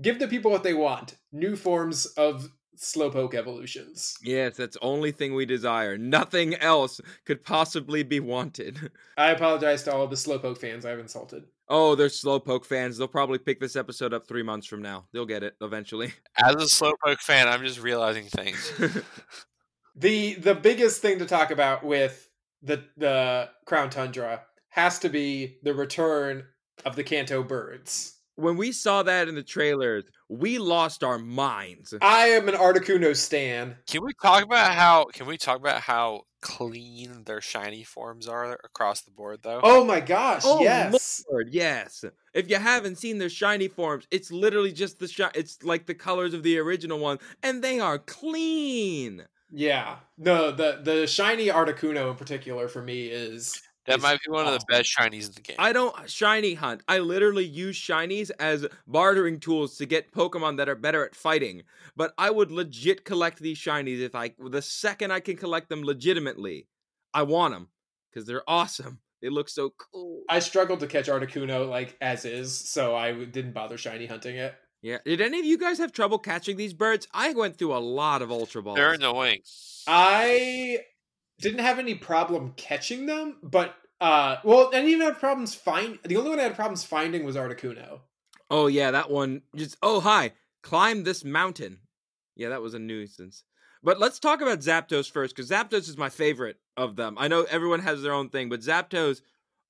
[0.00, 1.16] Give the people what they want.
[1.32, 4.16] New forms of slowpoke evolutions.
[4.24, 5.96] yes, that's the only thing we desire.
[5.98, 8.90] Nothing else could possibly be wanted.
[9.16, 11.44] I apologize to all the slowpoke fans I've insulted.
[11.68, 12.98] Oh, they're Slowpoke fans.
[12.98, 15.06] They'll probably pick this episode up three months from now.
[15.12, 16.12] They'll get it eventually.
[16.36, 18.72] As a Slowpoke fan, I'm just realizing things.
[19.94, 22.28] The the biggest thing to talk about with
[22.62, 26.44] the the Crown Tundra has to be the return
[26.86, 28.16] of the Kanto birds.
[28.42, 31.94] When we saw that in the trailers, we lost our minds.
[32.02, 33.76] I am an Articuno stan.
[33.86, 35.06] Can we talk about how?
[35.12, 39.60] Can we talk about how clean their shiny forms are across the board, though?
[39.62, 41.24] Oh my gosh, Oh, yes.
[41.30, 42.04] Lord, yes.
[42.34, 45.94] If you haven't seen their shiny forms, it's literally just the shi- It's like the
[45.94, 49.24] colors of the original one, and they are clean.
[49.52, 49.96] Yeah.
[50.18, 54.46] No, the the shiny Articuno in particular for me is that is might be one
[54.46, 55.56] of the best shinies in the game.
[55.58, 56.82] I don't shiny hunt.
[56.88, 61.62] I literally use shinies as bartering tools to get Pokemon that are better at fighting.
[61.96, 65.82] But I would legit collect these shinies if I the second I can collect them
[65.82, 66.68] legitimately.
[67.12, 67.68] I want them
[68.10, 69.00] because they're awesome.
[69.20, 70.22] They look so cool.
[70.28, 74.54] I struggled to catch Articuno like as is, so I didn't bother shiny hunting it.
[74.82, 74.98] Yeah.
[75.04, 77.06] Did any of you guys have trouble catching these birds?
[77.14, 78.76] I went through a lot of Ultra Balls.
[78.76, 79.42] They're annoying.
[79.86, 80.80] I
[81.40, 85.98] didn't have any problem catching them, but uh well, I didn't even have problems find
[86.04, 88.00] the only one I had problems finding was Articuno.
[88.50, 91.78] Oh yeah, that one just oh hi, climb this mountain.
[92.36, 93.44] Yeah, that was a nuisance.
[93.82, 97.16] But let's talk about Zapdos first, because Zapdos is my favorite of them.
[97.18, 99.22] I know everyone has their own thing, but Zapdos,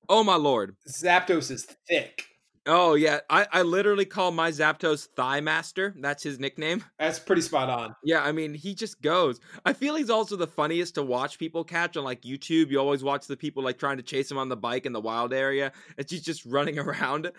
[0.07, 0.75] oh my lord.
[0.87, 2.25] Zapdos is thick.
[2.65, 5.93] Oh yeah, I, I literally call my Zapdos Thigh Master.
[5.99, 6.83] That's his nickname.
[6.97, 7.93] That's pretty spot on.
[8.05, 9.41] Yeah, I mean he just goes.
[9.65, 12.71] I feel he's also the funniest to watch people catch on like YouTube.
[12.71, 15.01] You always watch the people like trying to chase him on the bike in the
[15.01, 17.31] wild area, and he's just running around.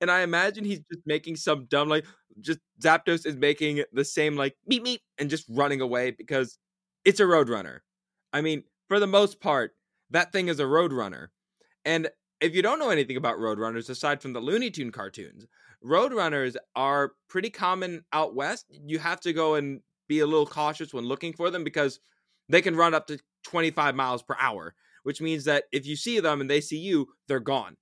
[0.00, 2.04] And I imagine he's just making some dumb like
[2.40, 6.58] just Zapdos is making the same like beep beep and just running away because
[7.04, 7.80] it's a roadrunner.
[8.32, 9.72] I mean, for the most part,
[10.10, 11.28] that thing is a roadrunner.
[11.84, 12.08] And
[12.40, 15.46] if you don't know anything about roadrunners aside from the Looney Tune cartoons,
[15.84, 18.66] roadrunners are pretty common out west.
[18.70, 22.00] You have to go and be a little cautious when looking for them because
[22.48, 26.20] they can run up to 25 miles per hour, which means that if you see
[26.20, 27.76] them and they see you, they're gone.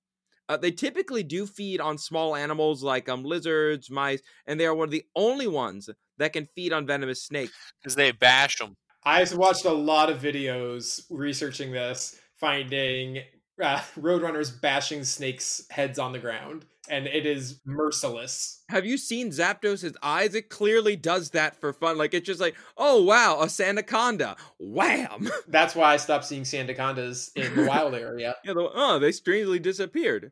[0.47, 4.73] Uh, they typically do feed on small animals like um lizards, mice, and they are
[4.73, 7.53] one of the only ones that can feed on venomous snakes.
[7.81, 8.75] because they bash them.
[9.03, 13.19] I've watched a lot of videos researching this, finding
[13.61, 18.63] uh, roadrunners bashing snakes' heads on the ground, and it is merciless.
[18.69, 20.35] Have you seen Zapdos' eyes?
[20.35, 21.97] It clearly does that for fun.
[21.97, 24.37] Like it's just like, oh wow, a Sandaconda.
[24.59, 25.29] Wham!
[25.47, 28.35] That's why I stopped seeing Sandacondas in the wild area.
[28.43, 30.31] Yeah, the- oh, they strangely disappeared.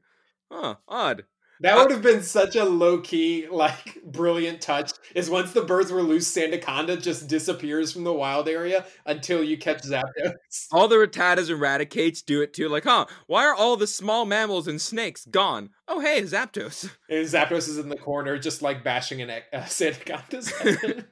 [0.51, 1.25] Huh, odd.
[1.61, 4.91] That would have been such a low key, like brilliant touch.
[5.15, 9.57] Is once the birds were loose, Sandaconda just disappears from the wild area until you
[9.57, 10.33] catch Zapdos.
[10.71, 12.69] All the Rattatas and Raticates do it too.
[12.69, 15.71] Like, huh, why are all the small mammals and snakes gone?
[15.87, 16.89] Oh, hey, Zapdos.
[17.09, 21.07] And Zapdos is in the corner, just like bashing an uh, Sandaconda's head.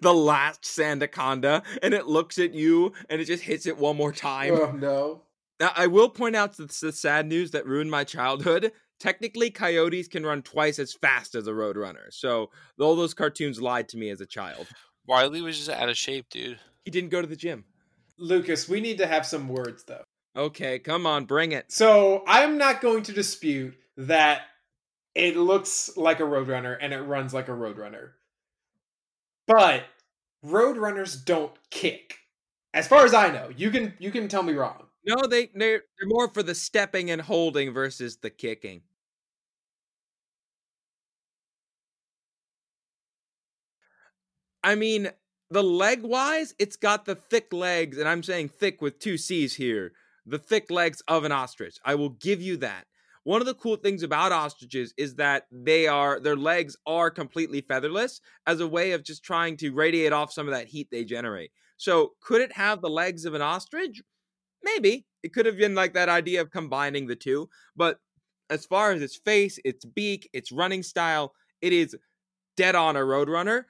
[0.00, 4.12] the last Sandaconda, and it looks at you and it just hits it one more
[4.12, 4.52] time.
[4.54, 5.22] oh no!
[5.60, 8.72] Now, I will point out the, the sad news that ruined my childhood.
[9.02, 12.12] Technically, coyotes can run twice as fast as a roadrunner.
[12.12, 14.68] So, all those cartoons lied to me as a child.
[15.08, 16.60] Wiley was just out of shape, dude.
[16.84, 17.64] He didn't go to the gym.
[18.16, 20.04] Lucas, we need to have some words though.
[20.36, 21.72] Okay, come on, bring it.
[21.72, 24.42] So I'm not going to dispute that
[25.16, 28.10] it looks like a Roadrunner and it runs like a Roadrunner.
[29.48, 29.82] But
[30.46, 32.18] Roadrunners don't kick.
[32.72, 34.86] As far as I know, you can you can tell me wrong.
[35.04, 38.82] No, they they're, they're more for the stepping and holding versus the kicking.
[44.64, 45.10] I mean,
[45.50, 49.54] the leg wise, it's got the thick legs, and I'm saying thick with two C's
[49.54, 49.92] here.
[50.24, 51.76] The thick legs of an ostrich.
[51.84, 52.86] I will give you that.
[53.24, 57.60] One of the cool things about ostriches is that they are their legs are completely
[57.60, 61.04] featherless as a way of just trying to radiate off some of that heat they
[61.04, 61.52] generate.
[61.76, 64.02] So, could it have the legs of an ostrich?
[64.62, 65.06] Maybe.
[65.22, 68.00] It could have been like that idea of combining the two, but
[68.50, 71.96] as far as its face, its beak, its running style, it is
[72.56, 73.64] dead on a roadrunner.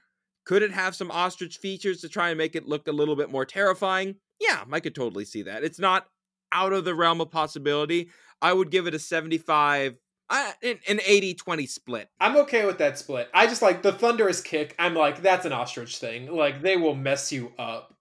[0.44, 3.30] Could it have some ostrich features to try and make it look a little bit
[3.30, 4.16] more terrifying?
[4.40, 5.64] Yeah, I could totally see that.
[5.64, 6.06] It's not
[6.52, 8.10] out of the realm of possibility.
[8.40, 9.96] I would give it a 75
[10.30, 12.08] uh, an 80 20 split.
[12.18, 13.28] I'm okay with that split.
[13.34, 14.74] I just like the thunderous kick.
[14.78, 16.34] I'm like, that's an ostrich thing.
[16.34, 17.94] Like, they will mess you up.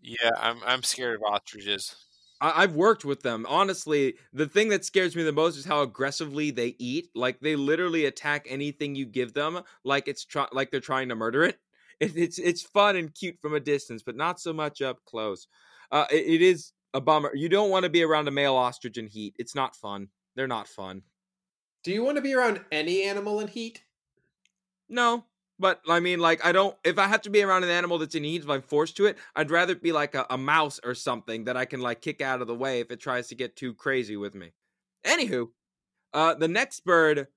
[0.00, 1.94] Yeah, I'm I'm scared of ostriches.
[2.40, 3.44] I, have worked with them.
[3.48, 7.08] Honestly, the thing that scares me the most is how aggressively they eat.
[7.14, 11.16] Like they literally attack anything you give them, like it's try- like they're trying to
[11.16, 11.58] murder it.
[12.00, 12.16] It.
[12.16, 15.46] It's it's fun and cute from a distance, but not so much up close.
[15.90, 17.34] Uh, it, it is a bummer.
[17.34, 19.34] You don't want to be around a male ostrich in heat.
[19.38, 20.08] It's not fun.
[20.36, 21.02] They're not fun.
[21.84, 23.82] Do you want to be around any animal in heat?
[24.88, 25.24] No,
[25.58, 26.76] but I mean, like, I don't.
[26.84, 29.06] If I have to be around an animal that's in heat, if I'm forced to
[29.06, 32.20] it, I'd rather be like a, a mouse or something that I can like kick
[32.20, 34.52] out of the way if it tries to get too crazy with me.
[35.04, 35.48] Anywho,
[36.12, 37.28] uh, the next bird,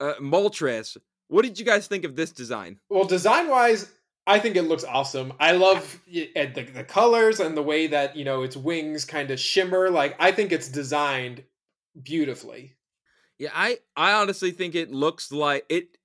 [0.00, 0.96] uh, Moltres.
[1.28, 2.80] What did you guys think of this design?
[2.88, 3.88] Well, design wise,
[4.26, 5.32] I think it looks awesome.
[5.40, 9.30] I love eh, the, the colors and the way that you know its wings kind
[9.30, 9.90] of shimmer.
[9.90, 11.44] Like I think it's designed
[12.00, 12.76] beautifully.
[13.38, 15.98] Yeah, I I honestly think it looks like it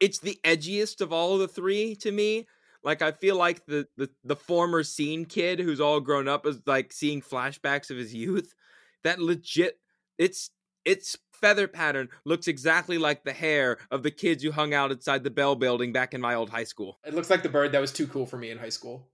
[0.00, 2.46] it's the edgiest of all of the three to me.
[2.82, 6.60] Like I feel like the the the former scene kid who's all grown up is
[6.66, 8.54] like seeing flashbacks of his youth.
[9.04, 9.78] That legit
[10.18, 10.50] it's
[10.84, 15.24] its feather pattern looks exactly like the hair of the kids who hung out inside
[15.24, 16.98] the Bell building back in my old high school.
[17.04, 19.08] It looks like the bird that was too cool for me in high school.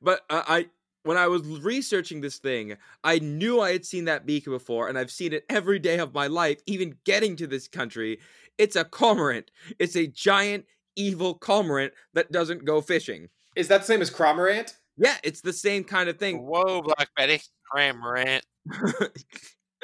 [0.00, 0.68] But uh, I
[1.04, 4.96] when I was researching this thing, I knew I had seen that beak before, and
[4.96, 8.20] I've seen it every day of my life, even getting to this country.
[8.58, 9.50] It's a cormorant.
[9.78, 13.28] It's a giant evil cormorant that doesn't go fishing.
[13.56, 14.76] Is that the same as cormorant?
[14.96, 16.46] Yeah, it's the same kind of thing.
[16.46, 17.40] Whoa, Black Betty,
[17.70, 18.44] cormorant.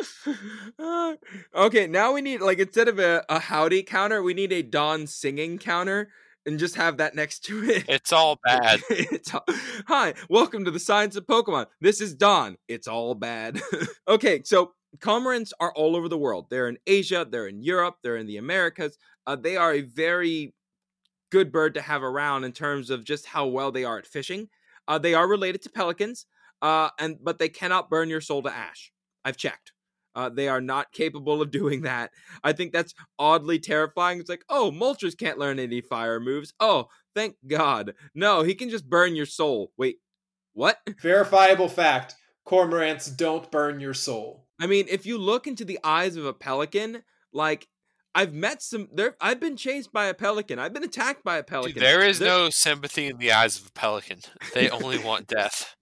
[1.54, 5.06] okay, now we need like instead of a, a howdy counter, we need a Don
[5.06, 6.10] singing counter
[6.46, 7.84] and just have that next to it.
[7.88, 8.80] It's all bad.
[8.90, 9.44] it's all,
[9.86, 11.66] Hi, welcome to the science of Pokemon.
[11.80, 12.56] This is Don.
[12.68, 13.60] It's all bad.
[14.08, 16.46] okay, so cormorants are all over the world.
[16.48, 18.96] They're in Asia, they're in Europe, they're in the Americas.
[19.26, 20.54] Uh, they are a very
[21.30, 24.48] good bird to have around in terms of just how well they are at fishing.
[24.86, 26.24] Uh, they are related to pelicans,
[26.62, 28.90] uh, and but they cannot burn your soul to ash.
[29.22, 29.72] I've checked.
[30.18, 32.10] Uh, they are not capable of doing that.
[32.42, 34.18] I think that's oddly terrifying.
[34.18, 36.52] It's like, oh, Moltres can't learn any fire moves.
[36.58, 37.94] Oh, thank God.
[38.16, 39.70] No, he can just burn your soul.
[39.78, 39.98] Wait,
[40.54, 40.78] what?
[41.00, 44.46] Verifiable fact cormorants don't burn your soul.
[44.60, 47.68] I mean, if you look into the eyes of a pelican, like
[48.12, 50.58] I've met some there I've been chased by a pelican.
[50.58, 51.74] I've been attacked by a pelican.
[51.74, 54.20] Dude, there is there, no sympathy in the eyes of a pelican.
[54.54, 55.76] They only want death.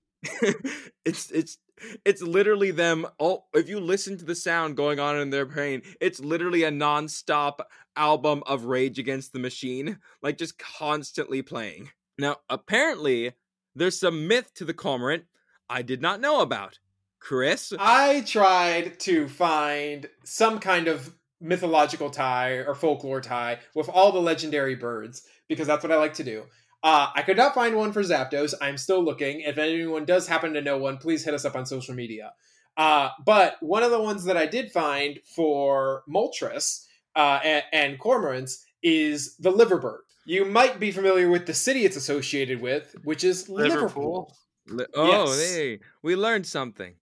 [1.07, 1.57] it's it's
[2.05, 5.83] it's literally them all if you listen to the sound going on in their brain,
[6.01, 11.91] it's literally a non-stop album of Rage Against the Machine, like just constantly playing.
[12.19, 13.33] Now, apparently,
[13.75, 15.25] there's some myth to the cormorant
[15.69, 16.79] I did not know about.
[17.19, 17.73] Chris?
[17.79, 24.21] I tried to find some kind of mythological tie or folklore tie with all the
[24.21, 26.45] legendary birds because that's what I like to do.
[26.83, 28.55] Uh, I could not find one for Zapdos.
[28.61, 29.41] I'm still looking.
[29.41, 32.33] If anyone does happen to know one, please hit us up on social media.
[32.77, 36.85] Uh, but one of the ones that I did find for Moltres
[37.15, 40.01] uh, and, and cormorants is the liverbird.
[40.27, 44.35] You might be familiar with the city it's associated with, which is Liverpool.
[44.67, 44.95] Liverpool.
[44.95, 45.55] Oh, yes.
[45.55, 46.95] hey, we learned something.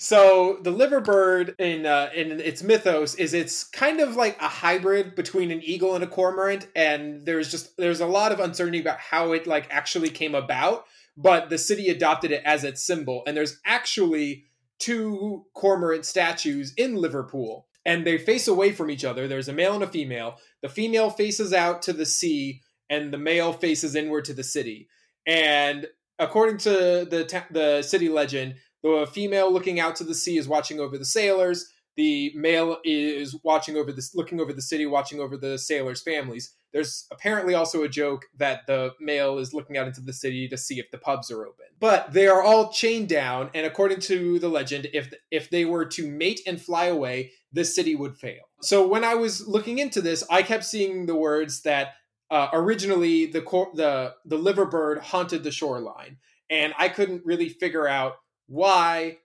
[0.00, 5.16] So the liverbird in uh, in its mythos is it's kind of like a hybrid
[5.16, 9.00] between an eagle and a cormorant, and there's just there's a lot of uncertainty about
[9.00, 10.84] how it like actually came about.
[11.16, 14.44] But the city adopted it as its symbol, and there's actually
[14.78, 19.26] two cormorant statues in Liverpool, and they face away from each other.
[19.26, 20.36] There's a male and a female.
[20.62, 24.88] The female faces out to the sea, and the male faces inward to the city.
[25.26, 25.88] And
[26.20, 30.80] according to the the city legend the female looking out to the sea is watching
[30.80, 31.70] over the sailors.
[31.98, 36.54] the male is watching over this, looking over the city, watching over the sailors' families.
[36.72, 40.56] There's apparently also a joke that the male is looking out into the city to
[40.56, 41.66] see if the pubs are open.
[41.80, 45.86] But they are all chained down, and according to the legend, if if they were
[45.86, 48.42] to mate and fly away, the city would fail.
[48.62, 51.94] So when I was looking into this, I kept seeing the words that
[52.30, 57.88] uh, originally the cor- the the liverbird haunted the shoreline, and I couldn't really figure
[57.88, 58.12] out
[58.48, 59.18] why.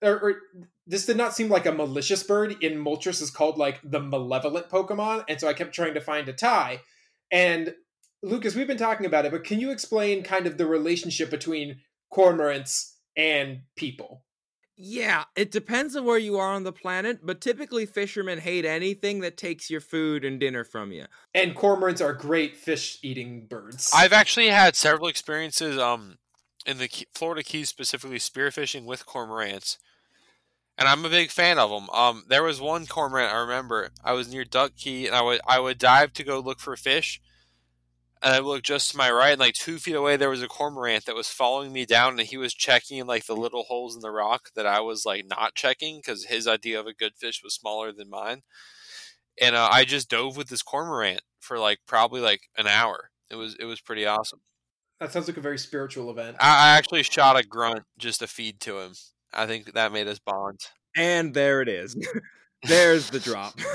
[0.00, 0.34] Or, or
[0.86, 2.56] this did not seem like a malicious bird.
[2.62, 6.28] In Moltres is called like the malevolent Pokemon, and so I kept trying to find
[6.28, 6.82] a tie.
[7.32, 7.74] And
[8.22, 11.80] Lucas, we've been talking about it, but can you explain kind of the relationship between
[12.12, 14.24] cormorants and people?
[14.80, 19.20] Yeah, it depends on where you are on the planet, but typically fishermen hate anything
[19.20, 21.06] that takes your food and dinner from you.
[21.34, 23.90] And cormorants are great fish eating birds.
[23.92, 26.18] I've actually had several experiences um
[26.68, 29.78] in the Florida Keys specifically spearfishing with cormorants.
[30.76, 31.88] And I'm a big fan of them.
[31.90, 33.90] Um, there was one cormorant I remember.
[34.04, 36.76] I was near Duck Key, and I would I would dive to go look for
[36.76, 37.20] fish,
[38.22, 40.46] and I looked just to my right, and like two feet away, there was a
[40.46, 44.02] cormorant that was following me down, and he was checking like the little holes in
[44.02, 47.40] the rock that I was like not checking because his idea of a good fish
[47.42, 48.42] was smaller than mine.
[49.40, 53.10] And uh, I just dove with this cormorant for like probably like an hour.
[53.30, 54.40] It was it was pretty awesome.
[55.00, 56.36] That sounds like a very spiritual event.
[56.40, 58.92] I, I actually shot a grunt just to feed to him.
[59.32, 60.58] I think that made us bond.
[60.96, 61.96] And there it is.
[62.62, 63.54] There's the drop.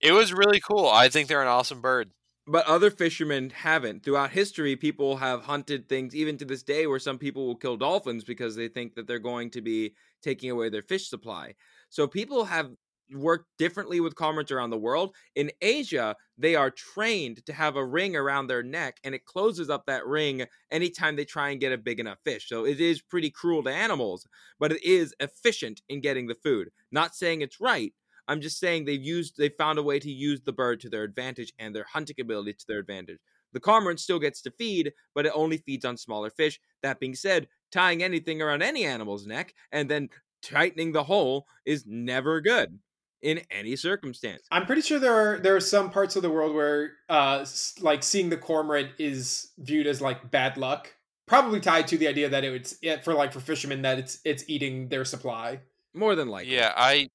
[0.00, 0.88] it was really cool.
[0.88, 2.10] I think they're an awesome bird
[2.48, 4.02] but other fishermen haven't.
[4.02, 7.76] Throughout history, people have hunted things, even to this day, where some people will kill
[7.76, 11.54] dolphins because they think that they're going to be taking away their fish supply.
[11.90, 12.70] So people have
[13.12, 15.14] worked differently with cormorants around the world.
[15.34, 19.70] In Asia, they are trained to have a ring around their neck and it closes
[19.70, 22.48] up that ring anytime they try and get a big enough fish.
[22.48, 24.26] So it is pretty cruel to animals,
[24.58, 26.70] but it is efficient in getting the food.
[26.90, 27.92] Not saying it's right,
[28.28, 31.02] I'm just saying they've used they found a way to use the bird to their
[31.02, 33.18] advantage and their hunting ability to their advantage.
[33.54, 36.60] The cormorant still gets to feed, but it only feeds on smaller fish.
[36.82, 40.10] That being said, tying anything around any animal's neck and then
[40.42, 42.78] tightening the hole is never good
[43.22, 44.42] in any circumstance.
[44.50, 47.44] I'm pretty sure there are there are some parts of the world where uh
[47.80, 50.94] like seeing the cormorant is viewed as like bad luck.
[51.26, 54.44] Probably tied to the idea that it's it, for like for fishermen that it's it's
[54.48, 55.60] eating their supply.
[55.94, 56.54] More than likely.
[56.54, 57.08] Yeah, I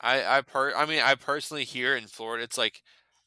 [0.00, 2.82] I I per I mean I personally here in Florida it's like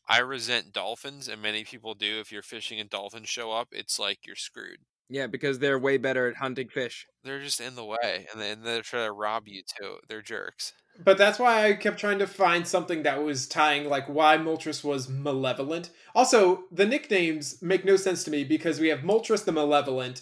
[0.08, 4.00] I resent dolphins and many people do if you're fishing and dolphins show up it's
[4.00, 4.80] like you're screwed.
[5.10, 7.08] Yeah, because they're way better at hunting fish.
[7.24, 9.98] They're just in the way and then they're trying to rob you too.
[10.08, 10.74] They're jerks.
[11.03, 14.84] But that's why I kept trying to find something that was tying like why Moltres
[14.84, 15.89] was malevolent.
[16.13, 20.21] Also, the nicknames make no sense to me because we have Moltres the Malevolent,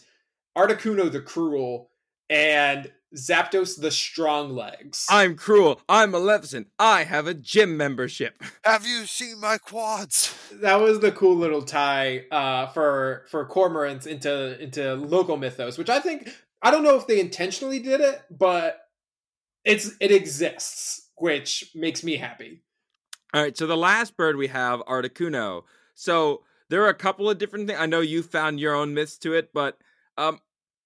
[0.58, 1.90] Articuno the Cruel,
[2.30, 5.06] and Zapdos the Strong Legs.
[5.10, 5.80] I'm cruel.
[5.88, 6.68] I'm Maleficent.
[6.80, 8.42] I have a gym membership.
[8.64, 10.36] Have you seen my quads?
[10.54, 15.90] That was the cool little tie uh, for for cormorants into into local mythos, which
[15.90, 16.30] I think
[16.62, 18.83] I don't know if they intentionally did it, but
[19.66, 22.62] it's it exists, which makes me happy.
[23.34, 25.64] All right, so the last bird we have, Articuno.
[25.96, 27.80] So there are a couple of different things.
[27.80, 29.78] I know you found your own myths to it, but
[30.18, 30.40] um,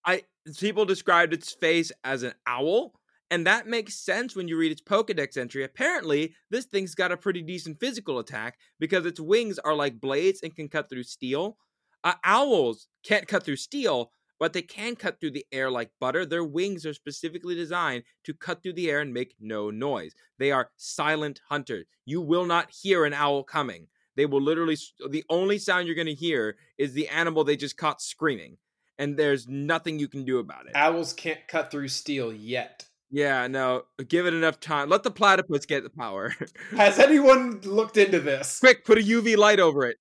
[0.06, 0.24] I
[0.58, 2.94] people described its face as an owl,
[3.30, 5.64] and that makes sense when you read its Pokedex entry.
[5.64, 10.42] Apparently, this thing's got a pretty decent physical attack because its wings are like blades
[10.44, 11.58] and can cut through steel.
[12.04, 16.26] Uh, owls can't cut through steel, but they can cut through the air like butter.
[16.26, 20.14] Their wings are specifically designed to cut through the air and make no noise.
[20.38, 21.86] They are silent hunters.
[22.06, 23.88] You will not hear an owl coming.
[24.16, 24.78] They will literally,
[25.10, 28.58] the only sound you're going to hear is the animal they just caught screaming
[28.98, 30.76] and there's nothing you can do about it.
[30.76, 32.86] Owls can't cut through steel yet.
[33.10, 33.84] Yeah, no.
[34.08, 34.90] Give it enough time.
[34.90, 36.34] Let the platypus get the power.
[36.72, 38.60] Has anyone looked into this?
[38.60, 39.98] Quick, put a UV light over it.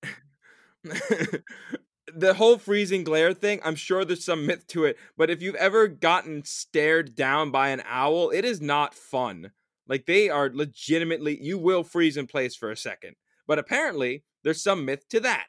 [2.16, 5.54] the whole freezing glare thing, I'm sure there's some myth to it, but if you've
[5.56, 9.52] ever gotten stared down by an owl, it is not fun.
[9.86, 13.16] Like they are legitimately you will freeze in place for a second.
[13.46, 15.46] But apparently, there's some myth to that.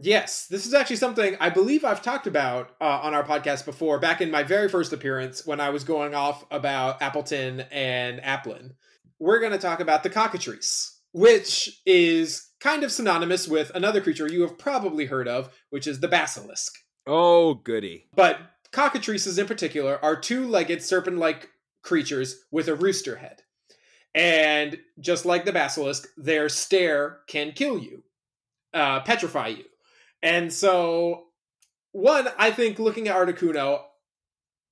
[0.00, 3.98] Yes, this is actually something I believe I've talked about uh, on our podcast before,
[3.98, 8.74] back in my very first appearance when I was going off about Appletun and Applin.
[9.18, 14.30] We're going to talk about the cockatrice, which is kind of synonymous with another creature
[14.30, 16.78] you have probably heard of, which is the basilisk.
[17.06, 18.06] Oh, goody.
[18.14, 18.38] But
[18.72, 21.50] cockatrices in particular are two legged serpent like
[21.82, 23.42] creatures with a rooster head.
[24.14, 28.02] And just like the basilisk, their stare can kill you,
[28.74, 29.64] uh, petrify you.
[30.22, 31.26] And so,
[31.92, 33.82] one, I think looking at Articuno,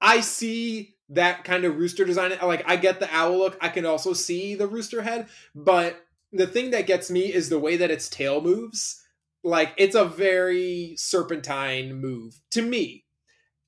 [0.00, 2.32] I see that kind of rooster design.
[2.42, 5.96] Like I get the owl look, I can also see the rooster head, but
[6.36, 9.02] the thing that gets me is the way that its tail moves.
[9.42, 13.04] Like it's a very serpentine move to me.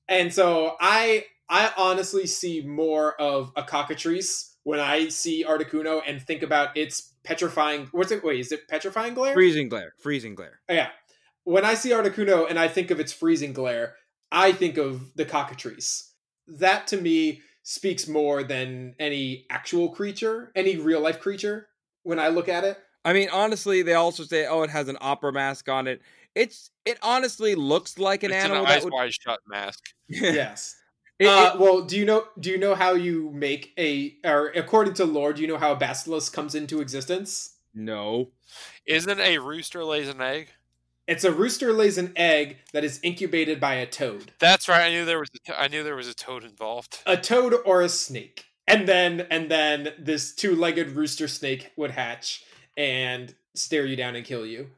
[0.07, 6.21] And so I I honestly see more of a cockatrice when I see Articuno and
[6.21, 9.33] think about its petrifying what's it wait, is it petrifying glare?
[9.33, 9.93] Freezing glare.
[9.99, 10.59] Freezing glare.
[10.67, 10.89] Oh, Yeah.
[11.45, 13.95] When I see Articuno and I think of its freezing glare,
[14.31, 16.13] I think of the cockatrice.
[16.47, 21.68] That to me speaks more than any actual creature, any real life creature
[22.03, 22.77] when I look at it.
[23.05, 26.01] I mean, honestly, they also say, "Oh, it has an opera mask on it."
[26.35, 28.93] It's it honestly looks like an it's animal an that eyes would.
[28.93, 29.83] wide shut mask.
[30.07, 30.75] yes.
[31.19, 32.25] It- uh, it- well, do you know?
[32.39, 35.73] Do you know how you make a, or according to lore, do you know how
[35.73, 37.55] a basilisk comes into existence?
[37.73, 38.31] no.
[38.85, 40.49] Isn't a rooster lays an egg?
[41.07, 44.85] It's a rooster lays an egg that is incubated by a toad, That's right.
[44.85, 45.29] I knew there was.
[45.35, 46.99] A to- I knew there was a toad involved.
[47.05, 52.43] a toad or a snake, and then and then this two-legged rooster snake would hatch
[52.77, 54.69] and stare you down and kill you.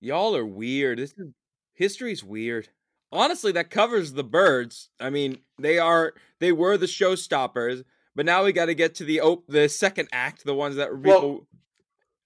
[0.00, 0.98] Y'all are weird.
[0.98, 1.28] This is
[1.72, 2.68] history's weird.
[3.10, 4.90] Honestly, that covers the birds.
[5.00, 7.84] I mean, they are they were the showstoppers,
[8.14, 10.90] but now we got to get to the op- the second act, the ones that
[10.90, 11.46] were Well, people.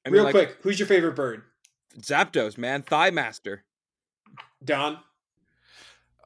[0.06, 1.42] I mean, Real like quick, who's your favorite bird?
[2.00, 3.64] Zapdos, man, Thigh Master.
[4.64, 4.98] Don.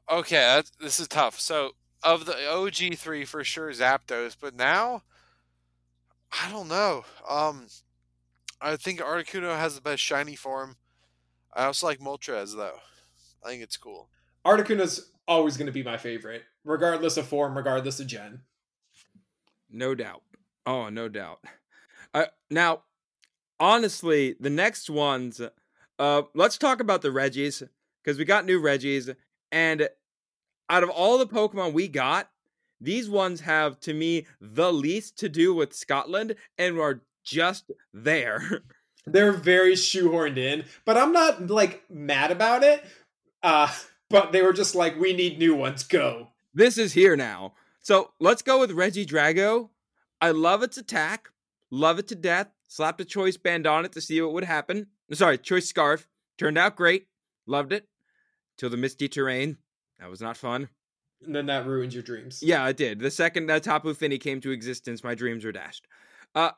[0.09, 1.39] Okay, that's, this is tough.
[1.39, 1.71] So
[2.03, 5.03] of the OG three for sure, Zapdos, but now
[6.31, 7.05] I don't know.
[7.27, 7.67] Um,
[8.61, 10.77] I think Articuno has the best shiny form.
[11.53, 12.79] I also like Moltres though.
[13.43, 14.09] I think it's cool.
[14.45, 18.41] Articuno's always going to be my favorite, regardless of form, regardless of gen.
[19.69, 20.23] No doubt.
[20.65, 21.39] Oh, no doubt.
[22.13, 22.83] Uh, now,
[23.59, 25.41] honestly, the next ones,
[25.99, 27.63] uh, let's talk about the Regis
[28.01, 29.09] because we got new Regis,
[29.51, 29.89] and
[30.73, 32.31] out of all the Pokemon we got,
[32.81, 38.63] these ones have to me the least to do with Scotland and are just there.
[39.05, 42.83] They're very shoehorned in, but I'm not like mad about it.
[43.43, 43.71] Uh,
[44.09, 45.83] but they were just like, we need new ones.
[45.83, 46.29] Go.
[46.55, 47.53] this is here now.
[47.79, 49.69] So let's go with Regidrago.
[50.19, 51.29] I love its attack,
[51.69, 52.47] love it to death.
[52.67, 54.87] Slapped a choice band on it to see what would happen.
[55.11, 56.07] Sorry, choice scarf.
[56.39, 57.05] Turned out great.
[57.45, 57.87] Loved it.
[58.57, 59.57] Till the misty terrain.
[60.03, 60.67] That was not fun.
[61.25, 62.43] And then that ruins your dreams.
[62.43, 62.99] Yeah, it did.
[62.99, 65.87] The second that Tapu Fini came to existence, my dreams were dashed.
[66.35, 66.51] Uh,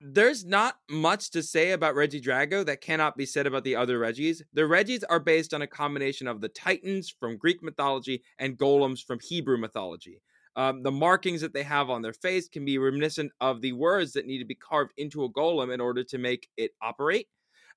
[0.00, 4.42] there's not much to say about Regidrago that cannot be said about the other Regis.
[4.54, 9.04] The Regis are based on a combination of the Titans from Greek mythology and golems
[9.04, 10.20] from Hebrew mythology.
[10.56, 14.14] Um, the markings that they have on their face can be reminiscent of the words
[14.14, 17.28] that need to be carved into a golem in order to make it operate.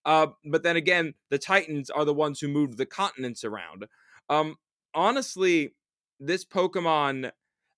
[0.05, 3.86] Uh, but then again, the Titans are the ones who moved the continents around.
[4.28, 4.55] Um,
[4.94, 5.74] honestly,
[6.20, 7.32] this Pokemon,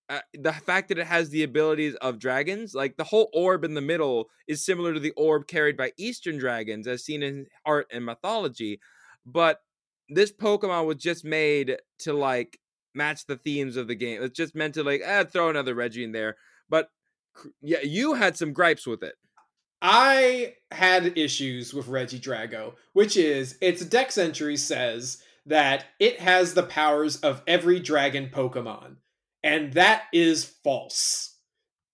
[0.10, 3.74] uh, the fact that it has the abilities of dragons, like the whole orb in
[3.74, 7.88] the middle, is similar to the orb carried by Eastern dragons, as seen in art
[7.92, 8.80] and mythology.
[9.26, 9.62] But
[10.10, 12.60] this Pokemon was just made to like
[12.94, 14.22] match the themes of the game.
[14.22, 16.38] It's just meant to like eh, throw another Regi in there.
[16.70, 16.90] But
[17.62, 19.16] yeah, you had some gripes with it.
[19.82, 26.64] I had issues with Regidrago, which is its dex entry says that it has the
[26.64, 28.98] powers of every dragon Pokemon.
[29.44, 31.38] And that is false.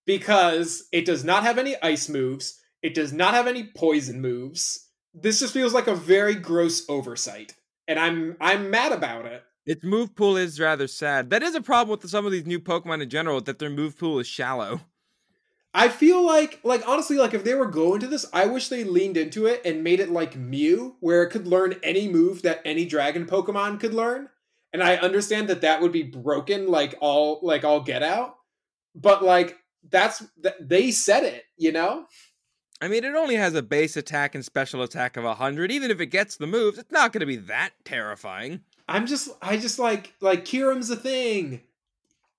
[0.06, 4.88] Because it does not have any ice moves, it does not have any poison moves.
[5.14, 7.56] This just feels like a very gross oversight.
[7.88, 9.44] And I'm I'm mad about it.
[9.66, 11.30] Its move pool is rather sad.
[11.30, 13.98] That is a problem with some of these new Pokemon in general, that their move
[13.98, 14.82] pool is shallow.
[15.74, 18.84] I feel like, like honestly, like if they were going to this, I wish they
[18.84, 22.62] leaned into it and made it like Mew, where it could learn any move that
[22.66, 24.30] any Dragon Pokemon could learn.
[24.74, 28.36] And I understand that that would be broken, like all, like all get out.
[28.96, 29.58] But like
[29.90, 32.06] that's that they said it, you know.
[32.82, 35.72] I mean, it only has a base attack and special attack of 100.
[35.72, 38.62] Even if it gets the moves, it's not going to be that terrifying.
[38.90, 41.62] I'm just, I just like, like Kyurem's a thing.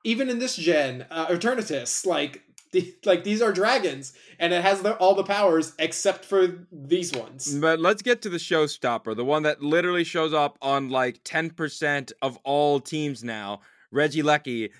[0.04, 4.82] Even in this gen, uh, Eternatus, like, the, like these are dragons, and it has
[4.82, 7.54] the, all the powers except for these ones.
[7.54, 12.12] But let's get to the showstopper, the one that literally shows up on like 10%
[12.22, 13.60] of all teams now.
[13.94, 14.70] Regieleki,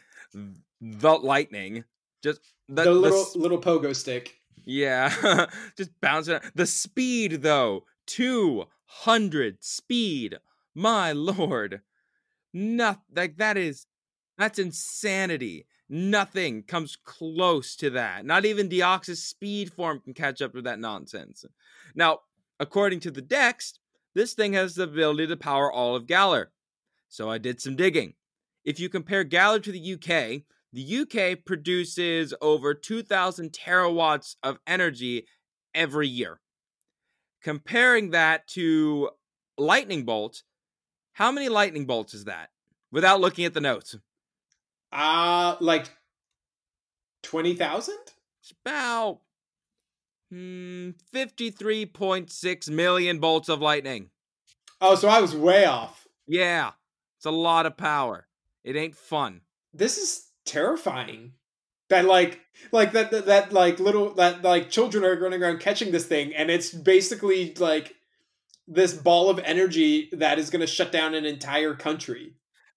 [0.81, 1.85] the Lightning.
[2.23, 4.37] Just the, the little s- little pogo stick.
[4.65, 6.39] Yeah, just bouncing.
[6.55, 10.39] The speed, though, 200 speed.
[10.75, 11.83] My lord.
[12.55, 13.87] Not like that is
[14.39, 15.67] that's insanity.
[15.95, 18.25] Nothing comes close to that.
[18.25, 21.45] Not even Deoxys speed form can catch up to that nonsense.
[21.95, 22.21] Now,
[22.59, 23.75] according to the Dex,
[24.15, 26.51] this thing has the ability to power all of Galar.
[27.09, 28.15] So I did some digging.
[28.65, 35.27] If you compare Galar to the UK, The UK produces over 2,000 terawatts of energy
[35.75, 36.41] every year.
[37.43, 39.11] Comparing that to
[39.59, 40.45] lightning bolts,
[41.13, 42.49] how many lightning bolts is that?
[42.91, 43.97] Without looking at the notes.
[44.93, 45.91] Uh like
[47.23, 47.95] 20,000?
[48.43, 49.21] It's about
[50.31, 54.11] hmm, 53.6 million bolts of lightning.
[54.81, 56.07] Oh, so I was way off.
[56.27, 56.73] Yeah,
[57.17, 58.27] it's a lot of power.
[58.65, 59.43] It ain't fun.
[59.73, 61.33] This is terrifying.
[61.89, 62.41] That like
[62.71, 66.35] like that, that that like little that like children are running around catching this thing
[66.35, 67.95] and it's basically like
[68.67, 72.35] this ball of energy that is going to shut down an entire country.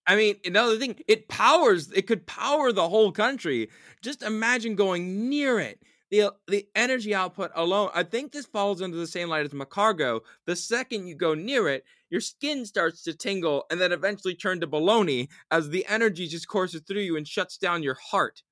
[0.08, 3.70] I mean, another thing, it powers, it could power the whole country.
[4.02, 5.82] Just imagine going near it.
[6.12, 10.22] The, the energy output alone, I think this falls under the same light as Magcargo.
[10.46, 14.60] The second you go near it, your skin starts to tingle and then eventually turn
[14.62, 18.44] to baloney as the energy just courses through you and shuts down your heart.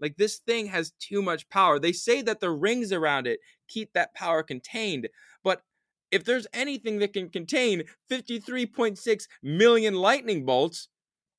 [0.00, 1.78] Like this thing has too much power.
[1.78, 5.08] They say that the rings around it keep that power contained,
[6.10, 10.88] if there's anything that can contain 53.6 million lightning bolts,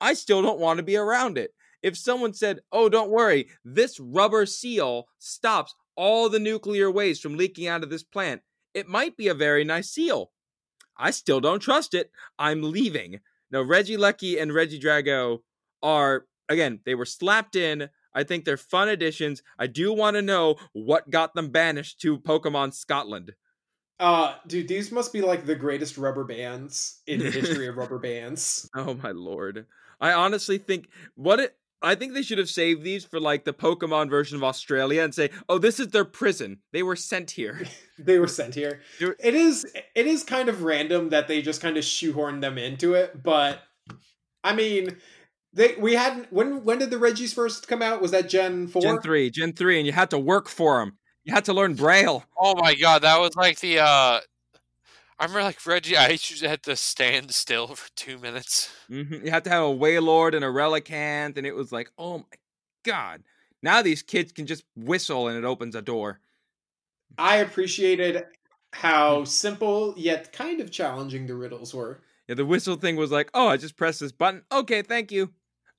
[0.00, 1.52] I still don't want to be around it.
[1.82, 7.36] If someone said, oh, don't worry, this rubber seal stops all the nuclear waste from
[7.36, 8.42] leaking out of this plant,
[8.72, 10.30] it might be a very nice seal.
[10.96, 12.10] I still don't trust it.
[12.38, 13.20] I'm leaving.
[13.50, 15.40] Now, Regieleki and Regidrago
[15.82, 17.88] are, again, they were slapped in.
[18.14, 19.42] I think they're fun additions.
[19.58, 23.32] I do want to know what got them banished to Pokemon Scotland.
[24.02, 28.00] Uh, dude, these must be like the greatest rubber bands in the history of rubber
[28.00, 28.68] bands.
[28.74, 29.66] Oh my lord.
[30.00, 33.52] I honestly think what it I think they should have saved these for like the
[33.52, 36.58] Pokemon version of Australia and say, "Oh, this is their prison.
[36.72, 37.62] They were sent here."
[37.98, 38.80] they were sent here.
[39.00, 42.94] It is it is kind of random that they just kind of shoehorned them into
[42.94, 43.60] it, but
[44.42, 44.96] I mean,
[45.52, 48.02] they we hadn't when when did the Regis first come out?
[48.02, 48.82] Was that Gen 4?
[48.82, 50.98] Gen 3, Gen 3 and you had to work for them.
[51.24, 52.24] You had to learn braille.
[52.36, 54.20] Oh my god, that was like the uh
[55.18, 58.72] I remember like Reggie I used to had to stand still for two minutes.
[58.90, 59.24] Mhm.
[59.24, 62.24] You had to have a Wailord and a Relicanth and it was like, "Oh my
[62.84, 63.22] god."
[63.62, 66.20] Now these kids can just whistle and it opens a door.
[67.18, 68.26] I appreciated
[68.72, 72.00] how simple yet kind of challenging the riddles were.
[72.28, 74.44] Yeah, the whistle thing was like, "Oh, I just press this button.
[74.50, 75.32] Okay, thank you."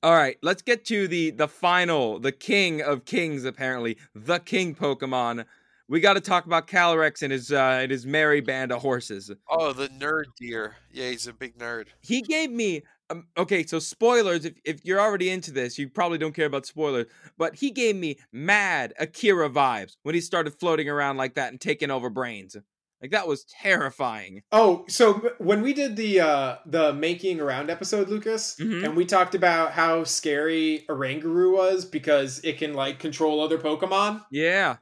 [0.03, 4.75] All right, let's get to the the final, the king of kings apparently, the king
[4.75, 5.45] Pokemon.
[5.87, 9.31] We got to talk about Calyrex and his uh, and his merry band of horses.
[9.49, 10.75] Oh, the nerd deer.
[10.91, 11.87] Yeah, he's a big nerd.
[12.01, 14.43] He gave me um, okay, so spoilers.
[14.43, 17.05] If if you're already into this, you probably don't care about spoilers.
[17.37, 21.61] But he gave me mad Akira vibes when he started floating around like that and
[21.61, 22.57] taking over brains.
[23.03, 24.43] Like that was terrifying.
[24.53, 28.85] Oh, so when we did the uh the making around episode, Lucas, Mhm.
[28.85, 34.23] and we talked about how scary Oranguru was because it can like control other Pokemon.
[34.31, 34.77] Yeah.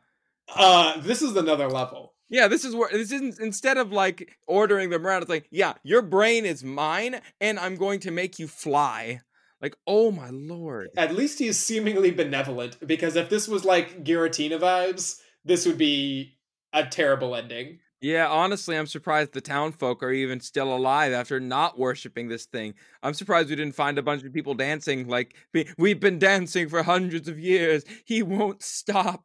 [0.56, 2.14] Uh this is another level.
[2.30, 5.74] Yeah, this is where this isn't instead of like ordering them around, it's like, yeah,
[5.84, 9.22] your brain is mine and I'm going to make you fly.
[9.64, 10.90] Like, oh my lord.
[10.96, 15.80] At least he is seemingly benevolent because if this was like Giratina vibes, this would
[15.80, 16.38] be
[16.72, 17.80] a terrible ending.
[18.02, 22.46] Yeah, honestly, I'm surprised the town folk are even still alive after not worshiping this
[22.46, 22.74] thing.
[23.04, 26.68] I'm surprised we didn't find a bunch of people dancing like "We- we've been dancing
[26.68, 27.84] for hundreds of years.
[28.06, 29.24] He won't stop.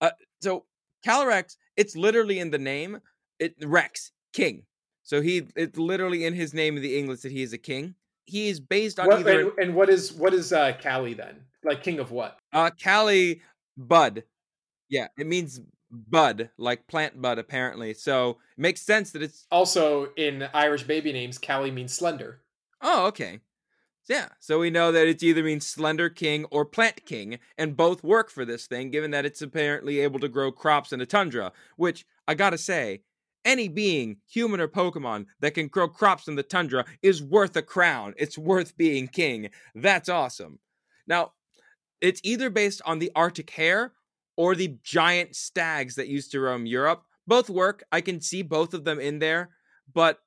[0.00, 0.66] Uh, so
[1.06, 3.00] Calyrex, it's literally in the name.
[3.38, 4.64] It Rex, king.
[5.04, 7.94] So he it's literally in his name in the English that he is a king.
[8.26, 11.44] He is based on What, either and, and what is what is uh Callie then?
[11.64, 12.38] Like king of what?
[12.52, 13.40] uh Cali
[13.76, 14.24] Bud.
[14.88, 15.60] Yeah, it means
[15.90, 17.94] bud, like plant bud apparently.
[17.94, 22.40] So it makes sense that it's Also in Irish baby names, Callie means slender.
[22.80, 23.40] Oh, okay.
[24.08, 28.02] Yeah, so we know that it's either means Slender King or Plant King, and both
[28.02, 31.52] work for this thing, given that it's apparently able to grow crops in a tundra.
[31.76, 33.02] Which, I gotta say,
[33.44, 37.62] any being, human or Pokemon, that can grow crops in the tundra is worth a
[37.62, 38.14] crown.
[38.16, 39.50] It's worth being king.
[39.76, 40.58] That's awesome.
[41.06, 41.32] Now,
[42.00, 43.92] it's either based on the Arctic hare
[44.40, 47.02] or the giant stags that used to roam Europe.
[47.26, 47.84] Both work.
[47.92, 49.50] I can see both of them in there,
[49.92, 50.18] but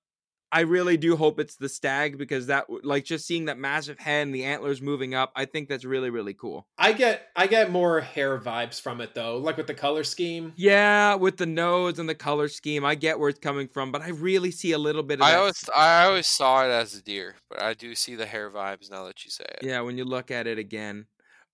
[0.52, 4.28] I really do hope it's the stag because that like just seeing that massive head
[4.28, 6.68] and the antlers moving up, I think that's really really cool.
[6.78, 10.54] I get I get more hair vibes from it though, like with the color scheme.
[10.56, 14.04] Yeah, with the nose and the color scheme, I get where it's coming from, but
[14.04, 16.94] I really see a little bit of I that- always I always saw it as
[16.94, 19.64] a deer, but I do see the hair vibes now that you say it.
[19.64, 21.08] Yeah, when you look at it again.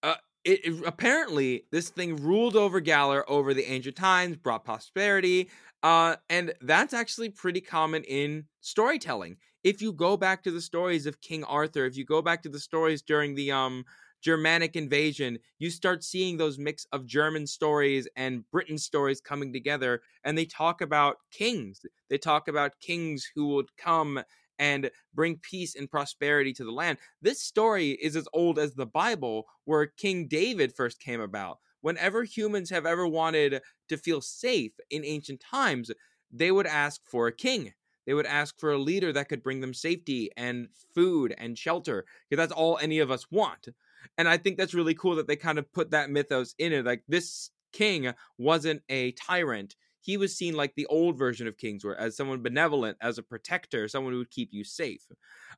[0.03, 0.15] Uh
[0.49, 5.49] it, it- apparently this thing ruled over Galar over the ancient times, brought prosperity,
[5.83, 9.37] uh, and that's actually pretty common in storytelling.
[9.63, 12.49] If you go back to the stories of King Arthur, if you go back to
[12.49, 13.85] the stories during the um
[14.21, 20.01] Germanic invasion, you start seeing those mix of German stories and Britain stories coming together.
[20.25, 21.81] And they talk about kings.
[22.09, 24.21] They talk about kings who would come
[24.59, 26.99] and bring peace and prosperity to the land.
[27.21, 31.57] This story is as old as the Bible, where King David first came about.
[31.81, 35.89] Whenever humans have ever wanted to feel safe in ancient times,
[36.29, 37.73] they would ask for a king.
[38.05, 42.05] They would ask for a leader that could bring them safety and food and shelter,
[42.29, 43.69] because that's all any of us want.
[44.17, 46.85] And I think that's really cool that they kind of put that mythos in it.
[46.85, 49.75] Like this king wasn't a tyrant.
[50.01, 53.23] He was seen like the old version of kings were as someone benevolent, as a
[53.23, 55.05] protector, someone who would keep you safe.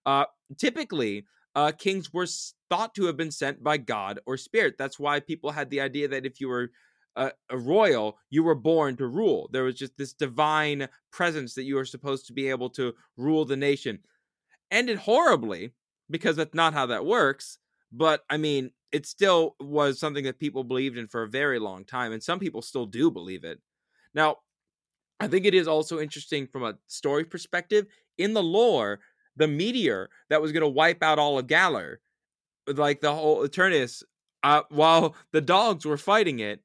[0.06, 0.26] Uh,
[0.58, 1.26] typically,
[1.56, 2.28] uh, kings were
[2.70, 4.76] thought to have been sent by God or spirit.
[4.78, 6.72] That's why people had the idea that if you were
[7.16, 9.50] a, a, royal, you were born to rule.
[9.52, 13.44] There was just this divine presence that you were supposed to be able to rule
[13.44, 14.00] the nation.
[14.72, 15.74] Ended horribly
[16.10, 17.58] because that's not how that works.
[17.92, 21.84] But I mean, it still was something that people believed in for a very long
[21.84, 23.60] time, and some people still do believe it.
[24.14, 24.38] Now,
[25.20, 27.86] I think it is also interesting from a story perspective.
[28.18, 29.00] In the lore,
[29.36, 32.00] the meteor that was going to wipe out all of Galar,
[32.68, 34.04] like the whole Eternatus,
[34.44, 36.62] uh, while the dogs were fighting it,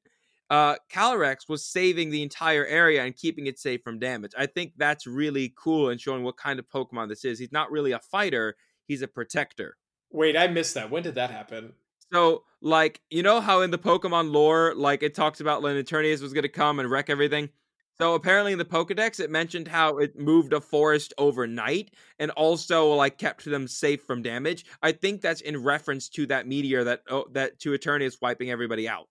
[0.49, 4.31] uh, Calyrex was saving the entire area and keeping it safe from damage.
[4.37, 7.37] I think that's really cool and showing what kind of Pokemon this is.
[7.37, 8.55] He's not really a fighter;
[8.87, 9.77] he's a protector.
[10.09, 10.89] Wait, I missed that.
[10.89, 11.73] When did that happen?
[12.11, 16.21] So, like, you know how in the Pokemon lore, like, it talks about when Eternatus
[16.21, 17.49] was going to come and wreck everything?
[17.97, 22.93] So apparently in the Pokedex, it mentioned how it moved a forest overnight and also
[22.93, 24.65] like kept them safe from damage.
[24.83, 28.87] I think that's in reference to that meteor that oh, that to Eternatus wiping everybody
[28.87, 29.07] out.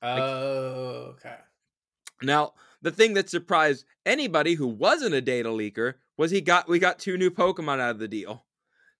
[0.00, 1.36] Oh, uh, okay.
[2.22, 6.78] Now the thing that surprised anybody who wasn't a data leaker was he got we
[6.78, 8.46] got two new Pokemon out of the deal.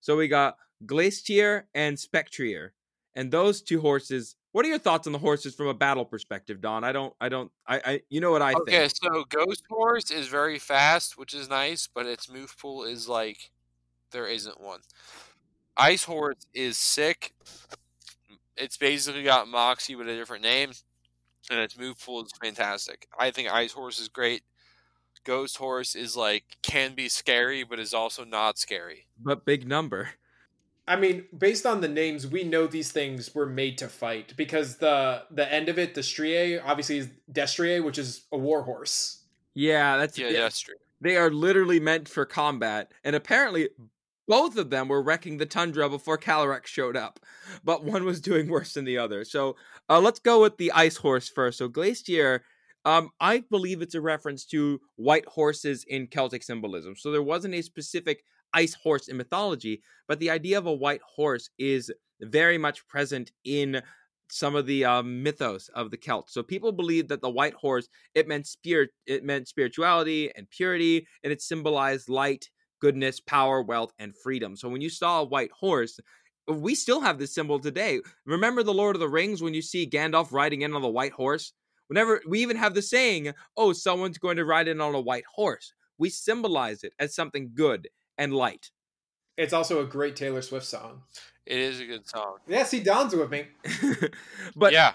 [0.00, 2.74] So we got Glastrier and Spectrier.
[3.18, 6.60] And those two horses what are your thoughts on the horses from a battle perspective,
[6.60, 6.82] Don?
[6.82, 8.78] I don't, I don't, I, I you know what I okay, think.
[8.78, 13.08] Okay, so Ghost Horse is very fast, which is nice, but its move pool is
[13.08, 13.50] like
[14.10, 14.80] there isn't one.
[15.76, 17.34] Ice Horse is sick.
[18.56, 20.72] It's basically got Moxie with a different name,
[21.50, 23.06] and its move pool is fantastic.
[23.18, 24.42] I think Ice Horse is great.
[25.24, 29.06] Ghost Horse is like can be scary, but is also not scary.
[29.22, 30.08] But big number.
[30.88, 34.76] I mean, based on the names, we know these things were made to fight because
[34.76, 39.22] the the end of it, Destrier, obviously is Destrier, which is a war horse.
[39.54, 40.74] Yeah, that's yeah, Destrier.
[41.00, 43.68] They are literally meant for combat, and apparently
[44.26, 47.18] both of them were wrecking the tundra before Calyrex showed up,
[47.64, 49.24] but one was doing worse than the other.
[49.24, 49.56] So
[49.88, 51.58] uh, let's go with the ice horse first.
[51.58, 52.40] So Glastrier,
[52.84, 56.94] um, I believe it's a reference to white horses in Celtic symbolism.
[56.96, 58.22] So there wasn't a specific
[58.52, 63.32] ice horse in mythology, but the idea of a white horse is very much present
[63.44, 63.82] in
[64.30, 66.34] some of the uh, mythos of the Celts.
[66.34, 71.06] So people believed that the white horse it meant spirit, it meant spirituality and purity,
[71.24, 74.56] and it symbolized light, goodness, power, wealth, and freedom.
[74.56, 75.98] So when you saw a white horse,
[76.46, 78.00] we still have this symbol today.
[78.26, 81.12] Remember the Lord of the Rings when you see Gandalf riding in on the white
[81.12, 81.52] horse?
[81.88, 85.24] Whenever we even have the saying, "Oh, someone's going to ride in on a white
[85.34, 87.88] horse." We symbolize it as something good
[88.18, 88.70] and light.
[89.36, 91.02] It's also a great Taylor Swift song.
[91.46, 92.38] It is a good song.
[92.46, 93.46] Yeah, see, Don's with me.
[94.56, 94.94] but yeah,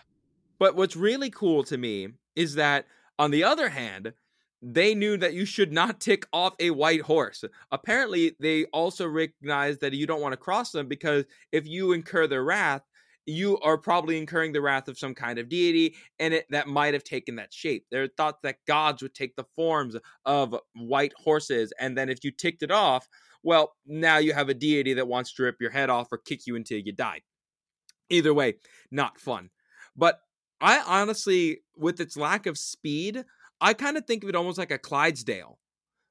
[0.60, 2.86] but what's really cool to me is that
[3.18, 4.14] on the other hand,
[4.62, 7.44] they knew that you should not tick off a white horse.
[7.72, 12.28] Apparently, they also recognized that you don't want to cross them because if you incur
[12.28, 12.84] their wrath,
[13.26, 16.94] you are probably incurring the wrath of some kind of deity, and it that might
[16.94, 17.86] have taken that shape.
[17.92, 19.96] There are thoughts that gods would take the forms
[20.26, 23.08] of white horses, and then if you ticked it off,
[23.44, 26.48] well, now you have a deity that wants to rip your head off or kick
[26.48, 27.22] you until you die.
[28.10, 28.56] Either way,
[28.92, 29.50] not fun.
[29.96, 30.20] But
[30.62, 33.26] I honestly, with its lack of speed,
[33.60, 35.60] I kind of think of it almost like a Clydesdale.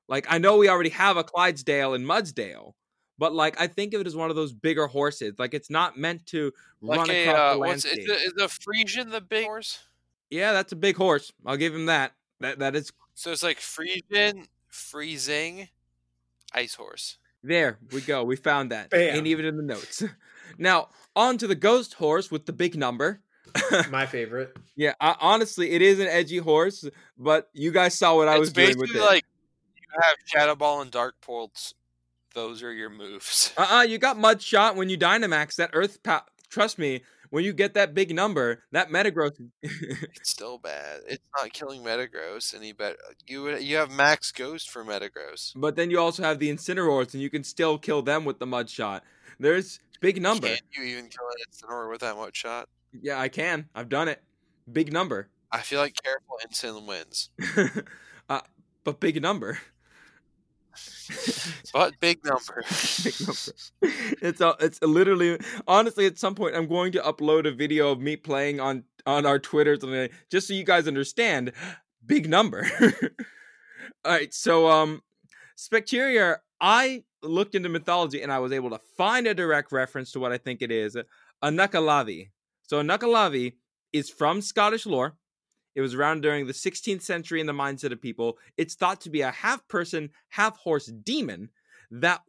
[0.08, 2.74] Like I know we already have a Clydesdale in Mudsdale,
[3.22, 5.34] but like I think of it as one of those bigger horses.
[5.38, 6.50] Like it's not meant to
[6.80, 7.98] like run a, across uh, the landscape.
[8.00, 9.78] Is the, is the Frisian the big horse?
[10.28, 11.32] Yeah, that's a big horse.
[11.46, 12.14] I'll give him that.
[12.40, 12.90] That that is.
[13.14, 15.68] So it's like Frisian, freezing,
[16.52, 17.18] ice horse.
[17.44, 18.24] There we go.
[18.24, 18.90] We found that.
[18.90, 19.14] Bam.
[19.14, 20.02] Ain't even in the notes.
[20.58, 23.20] now on to the ghost horse with the big number.
[23.92, 24.56] My favorite.
[24.74, 28.38] Yeah, I, honestly, it is an edgy horse, but you guys saw what it's I
[28.40, 29.00] was doing with it.
[29.00, 29.24] Like
[29.76, 31.74] you have Shadow Ball and Dark Pulse
[32.34, 33.52] those are your moves.
[33.56, 35.98] Uh uh-uh, uh you got Mud Shot when you Dynamax that Earth
[36.50, 39.32] Trust me, when you get that big number, that Metagross.
[39.62, 41.00] it's still bad.
[41.08, 42.96] It's not killing Metagross any better.
[43.26, 45.52] You you have Max Ghost for Metagross.
[45.56, 48.46] But then you also have the Incineroars, and you can still kill them with the
[48.46, 49.02] Mud Shot.
[49.38, 50.48] There's Big number.
[50.48, 52.68] Can you even kill an Incineroar with that Mud Shot?
[53.00, 53.68] Yeah, I can.
[53.72, 54.20] I've done it.
[54.70, 55.28] Big number.
[55.52, 57.30] I feel like careful Incin wins,
[58.28, 58.40] uh,
[58.82, 59.58] but big number.
[61.72, 62.62] but big number.
[63.04, 63.52] big number.
[64.22, 68.00] It's a, it's literally honestly at some point I'm going to upload a video of
[68.00, 71.52] me playing on on our Twitter something, just so you guys understand
[72.04, 72.66] big number.
[74.04, 75.02] All right, so um
[75.56, 80.20] Spectrier I looked into mythology and I was able to find a direct reference to
[80.20, 81.04] what I think it is a
[81.48, 82.30] Nuckelavee.
[82.62, 83.54] So a Nuckelavee
[83.92, 85.16] is from Scottish lore.
[85.74, 88.38] It was around during the 16th century in the mindset of people.
[88.56, 91.48] It's thought to be a half person, half horse demon
[91.90, 92.20] that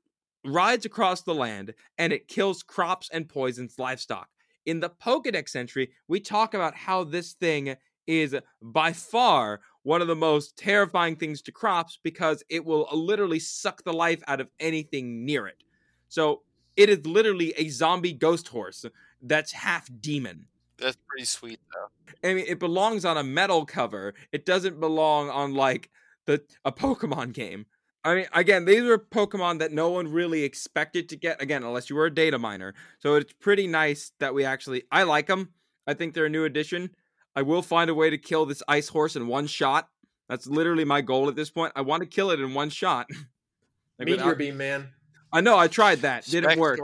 [0.45, 4.29] rides across the land and it kills crops and poisons livestock.
[4.65, 7.75] In the Pokedex entry, we talk about how this thing
[8.07, 13.39] is by far one of the most terrifying things to crops because it will literally
[13.39, 15.63] suck the life out of anything near it.
[16.09, 16.41] So
[16.75, 18.85] it is literally a zombie ghost horse
[19.21, 20.45] that's half demon.
[20.77, 22.29] That's pretty sweet though.
[22.29, 24.13] I mean, it belongs on a metal cover.
[24.31, 25.89] It doesn't belong on like
[26.25, 27.65] the a Pokemon game.
[28.05, 31.41] I mean, again, these are Pokemon that no one really expected to get.
[31.41, 34.83] Again, unless you were a data miner, so it's pretty nice that we actually.
[34.91, 35.49] I like them.
[35.87, 36.91] I think they're a new addition.
[37.35, 39.89] I will find a way to kill this ice horse in one shot.
[40.29, 41.73] That's literally my goal at this point.
[41.75, 43.07] I want to kill it in one shot.
[43.99, 44.37] like Meteor without...
[44.37, 44.89] beam, man.
[45.31, 45.57] I know.
[45.57, 46.25] I tried that.
[46.25, 46.79] Didn't work.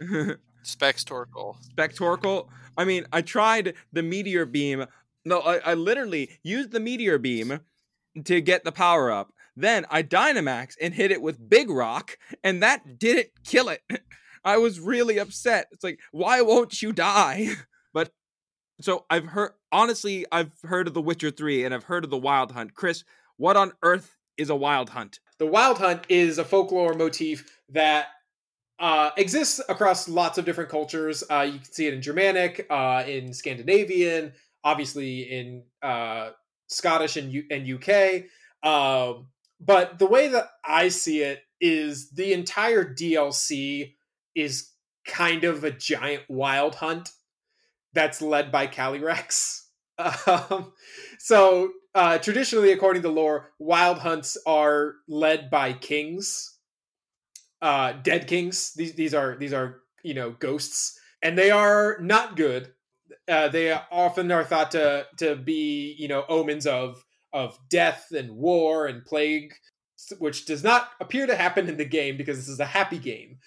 [0.64, 1.56] Spectorcle.
[1.74, 2.48] Spectorcle.
[2.76, 4.86] I mean, I tried the meteor beam.
[5.24, 7.60] No, I, I literally used the meteor beam
[8.24, 9.32] to get the power up.
[9.56, 13.82] Then I Dynamax and hit it with Big Rock, and that didn't kill it.
[14.44, 15.68] I was really upset.
[15.72, 17.48] It's like, why won't you die?
[17.92, 18.10] But
[18.80, 22.18] so I've heard, honestly, I've heard of The Witcher 3 and I've heard of the
[22.18, 22.74] Wild Hunt.
[22.74, 23.04] Chris,
[23.36, 25.20] what on earth is a Wild Hunt?
[25.38, 28.08] The Wild Hunt is a folklore motif that
[28.78, 31.22] uh, exists across lots of different cultures.
[31.30, 36.30] Uh, you can see it in Germanic, uh, in Scandinavian, obviously in uh,
[36.68, 38.24] Scottish and, U- and UK.
[38.68, 39.28] Um,
[39.60, 43.94] but the way that I see it is the entire DLC
[44.34, 44.70] is
[45.06, 47.10] kind of a giant wild hunt
[47.92, 49.60] that's led by Calyrex.
[50.26, 50.72] Um,
[51.20, 56.53] so uh, traditionally, according to lore, wild hunts are led by kings,
[57.64, 58.74] uh, dead kings.
[58.74, 62.72] These these are these are you know ghosts, and they are not good.
[63.26, 67.02] Uh, they often are thought to to be you know omens of
[67.32, 69.54] of death and war and plague,
[70.18, 73.38] which does not appear to happen in the game because this is a happy game.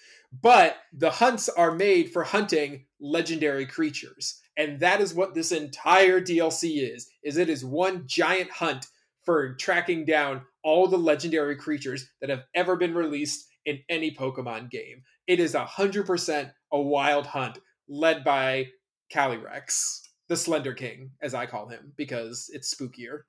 [0.42, 4.42] But the hunts are made for hunting legendary creatures.
[4.58, 7.08] And that is what this entire DLC is.
[7.22, 8.86] Is it is one giant hunt
[9.24, 14.70] for tracking down all the legendary creatures that have ever been released in any Pokemon
[14.70, 15.02] game.
[15.26, 17.58] It is 100% a wild hunt
[17.88, 18.68] led by
[19.12, 23.20] Calyrex, the Slender King, as I call him, because it's spookier.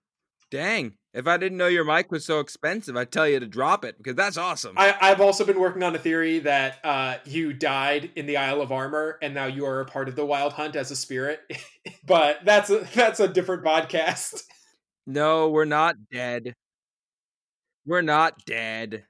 [0.50, 0.94] Dang.
[1.14, 3.98] If I didn't know your mic was so expensive, I'd tell you to drop it
[3.98, 4.76] because that's awesome.
[4.78, 8.62] I, have also been working on a theory that uh, you died in the Isle
[8.62, 11.42] of Armor and now you are a part of the Wild Hunt as a spirit.
[12.06, 14.44] but that's a, that's a different podcast.
[15.06, 16.54] No, we're not dead.
[17.86, 19.06] We're not dead.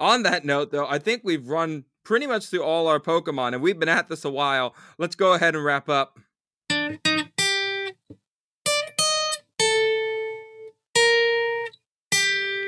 [0.00, 3.62] On that note, though, I think we've run pretty much through all our Pokemon and
[3.62, 4.74] we've been at this a while.
[4.96, 6.18] Let's go ahead and wrap up.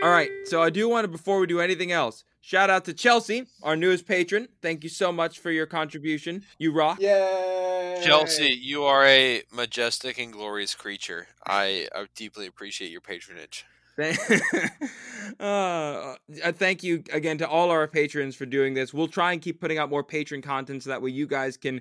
[0.03, 2.95] All right, so I do want to, before we do anything else, shout out to
[2.95, 4.49] Chelsea, our newest patron.
[4.63, 6.43] Thank you so much for your contribution.
[6.59, 7.01] You rock.
[7.01, 8.01] Yay!
[8.03, 11.29] Chelsea, you are a majestic and glorious creature.
[11.47, 13.67] I, I deeply appreciate your patronage.
[15.41, 16.15] uh,
[16.53, 18.95] thank you again to all our patrons for doing this.
[18.95, 21.81] We'll try and keep putting out more patron content so that way you guys can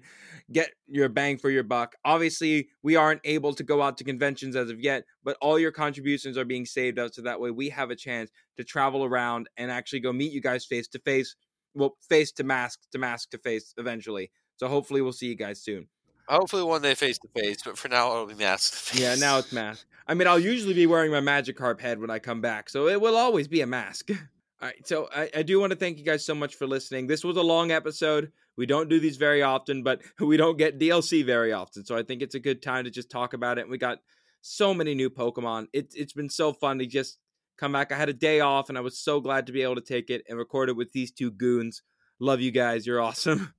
[0.52, 1.96] get your bang for your buck.
[2.06, 5.72] Obviously, we aren't able to go out to conventions as of yet, but all your
[5.72, 9.48] contributions are being saved up so that way we have a chance to travel around
[9.58, 11.36] and actually go meet you guys face to face.
[11.74, 14.32] Well, face to mask to mask to face eventually.
[14.58, 15.88] So hopefully, we'll see you guys soon.
[16.30, 18.94] Hopefully one day face to face, but for now it'll be mask.
[18.94, 19.86] Yeah, now it's mask.
[20.08, 23.02] I mean, I'll usually be wearing my Magikarp head when I come back, so it
[23.02, 24.10] will always be a mask.
[24.62, 27.08] All right, so I, I do want to thank you guys so much for listening.
[27.08, 28.32] This was a long episode.
[28.58, 32.04] We don't do these very often, but we don't get DLC very often, so I
[32.04, 33.68] think it's a good time to just talk about it.
[33.68, 34.00] We got
[34.42, 35.68] so many new Pokemon.
[35.74, 37.18] It's it's been so fun to just
[37.58, 37.92] come back.
[37.92, 40.10] I had a day off, and I was so glad to be able to take
[40.12, 41.82] it and record it with these two goons.
[42.20, 42.86] Love you guys.
[42.86, 43.54] You're awesome.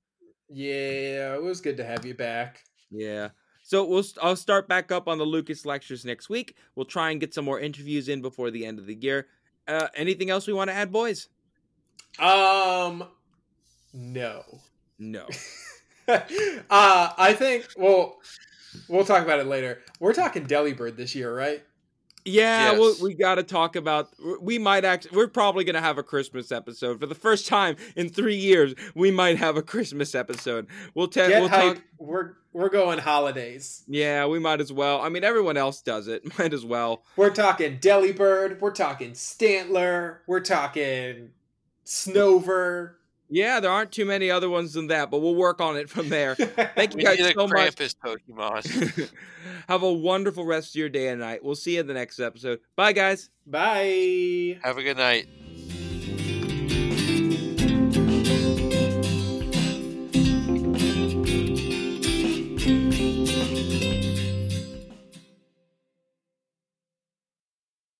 [0.53, 2.63] Yeah, it was good to have you back.
[2.89, 3.29] Yeah.
[3.63, 6.57] So we'll I'll start back up on the Lucas lectures next week.
[6.75, 9.27] We'll try and get some more interviews in before the end of the year.
[9.67, 11.29] Uh, anything else we want to add, boys?
[12.19, 13.05] Um,
[13.93, 14.43] no,
[14.99, 15.27] no.
[16.07, 16.19] uh,
[16.69, 17.69] I think.
[17.77, 18.19] Well,
[18.89, 19.79] we'll talk about it later.
[19.99, 21.63] We're talking Delibird this year, right?
[22.25, 23.01] Yeah, well, Yes.
[23.01, 24.09] we got to talk about.
[24.41, 25.17] We might actually.
[25.17, 28.73] We're probably gonna have a Christmas episode for the first time in three years.
[28.95, 30.67] We might have a Christmas episode.
[30.93, 31.81] We'll, te- we'll talk.
[31.97, 33.83] We're we're going holidays.
[33.87, 35.01] Yeah, we might as well.
[35.01, 36.21] I mean, everyone else does it.
[36.37, 37.03] Might as well.
[37.15, 38.59] We're talking Delibird.
[38.59, 40.17] We're talking Stantler.
[40.27, 41.29] We're talking
[41.85, 42.93] Snover.
[43.31, 46.09] Yeah, there aren't too many other ones than that, but we'll work on it from
[46.09, 46.35] there.
[46.75, 47.75] Thank you guys need a so much.
[47.75, 49.11] Krampus Pokemon.
[49.69, 51.43] have a wonderful rest of your day and night.
[51.43, 52.59] We'll see you in the next episode.
[52.75, 53.29] Bye, guys.
[53.47, 54.59] Bye.
[54.63, 55.29] Have a good night.